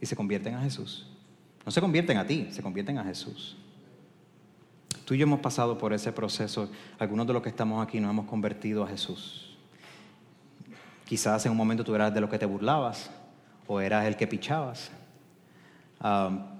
[0.00, 1.06] Y se convierten a Jesús.
[1.64, 3.56] No se convierten a ti, se convierten a Jesús.
[5.04, 6.70] Tú y yo hemos pasado por ese proceso.
[6.98, 9.56] Algunos de los que estamos aquí nos hemos convertido a Jesús.
[11.04, 13.10] Quizás en un momento tú eras de los que te burlabas
[13.66, 14.90] o eras el que pichabas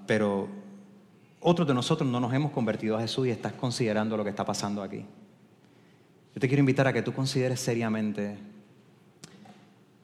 [0.05, 0.47] pero
[1.39, 4.45] otros de nosotros no nos hemos convertido a Jesús y estás considerando lo que está
[4.45, 5.05] pasando aquí.
[6.33, 8.37] Yo te quiero invitar a que tú consideres seriamente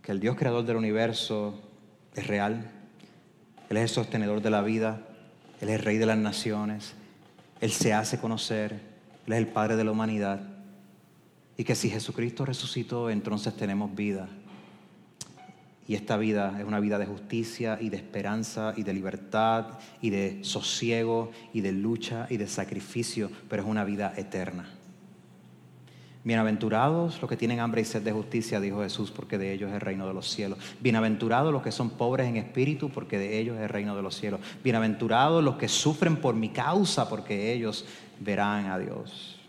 [0.01, 1.61] que el Dios creador del universo
[2.15, 2.71] es real.
[3.69, 5.01] Él es el sostenedor de la vida.
[5.61, 6.93] Él es el rey de las naciones.
[7.61, 8.73] Él se hace conocer.
[9.25, 10.41] Él es el Padre de la humanidad.
[11.57, 14.29] Y que si Jesucristo resucitó, entonces tenemos vida.
[15.87, 20.09] Y esta vida es una vida de justicia y de esperanza y de libertad y
[20.09, 24.76] de sosiego y de lucha y de sacrificio, pero es una vida eterna.
[26.27, 29.75] Bienaventurados los que tienen hambre y sed de justicia, dijo Jesús, porque de ellos es
[29.75, 30.59] el reino de los cielos.
[30.81, 34.17] Bienaventurados los que son pobres en espíritu, porque de ellos es el reino de los
[34.17, 34.41] cielos.
[34.61, 37.85] Bienaventurados los que sufren por mi causa, porque ellos
[38.19, 39.39] verán a Dios.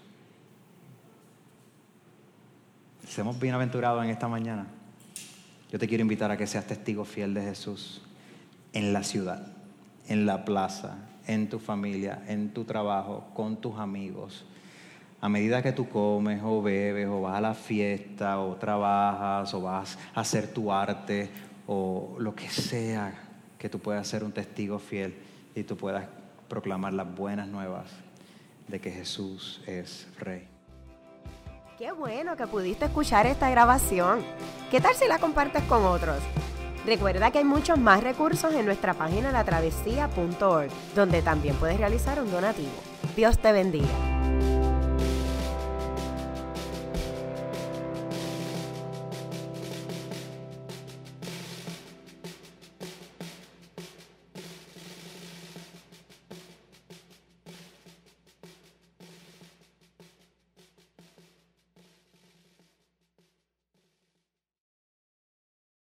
[3.09, 4.69] Seamos bienaventurados en esta mañana.
[5.73, 8.03] Yo te quiero invitar a que seas testigo fiel de Jesús
[8.73, 9.49] en la ciudad,
[10.07, 14.45] en la plaza, en tu familia, en tu trabajo, con tus amigos.
[15.21, 19.61] A medida que tú comes o bebes o vas a la fiesta o trabajas o
[19.61, 21.29] vas a hacer tu arte
[21.67, 23.13] o lo que sea,
[23.59, 25.17] que tú puedas ser un testigo fiel
[25.57, 26.07] y tú puedas
[26.49, 27.87] proclamar las buenas nuevas
[28.69, 30.47] de que Jesús es Rey.
[31.79, 34.21] Qué bueno que pudiste escuchar esta grabación.
[34.71, 36.19] ¿Qué tal si la compartes con otros?
[36.87, 42.31] Recuerda que hay muchos más recursos en nuestra página latravesía.org, donde también puedes realizar un
[42.31, 42.71] donativo.
[43.17, 44.18] Dios te bendiga.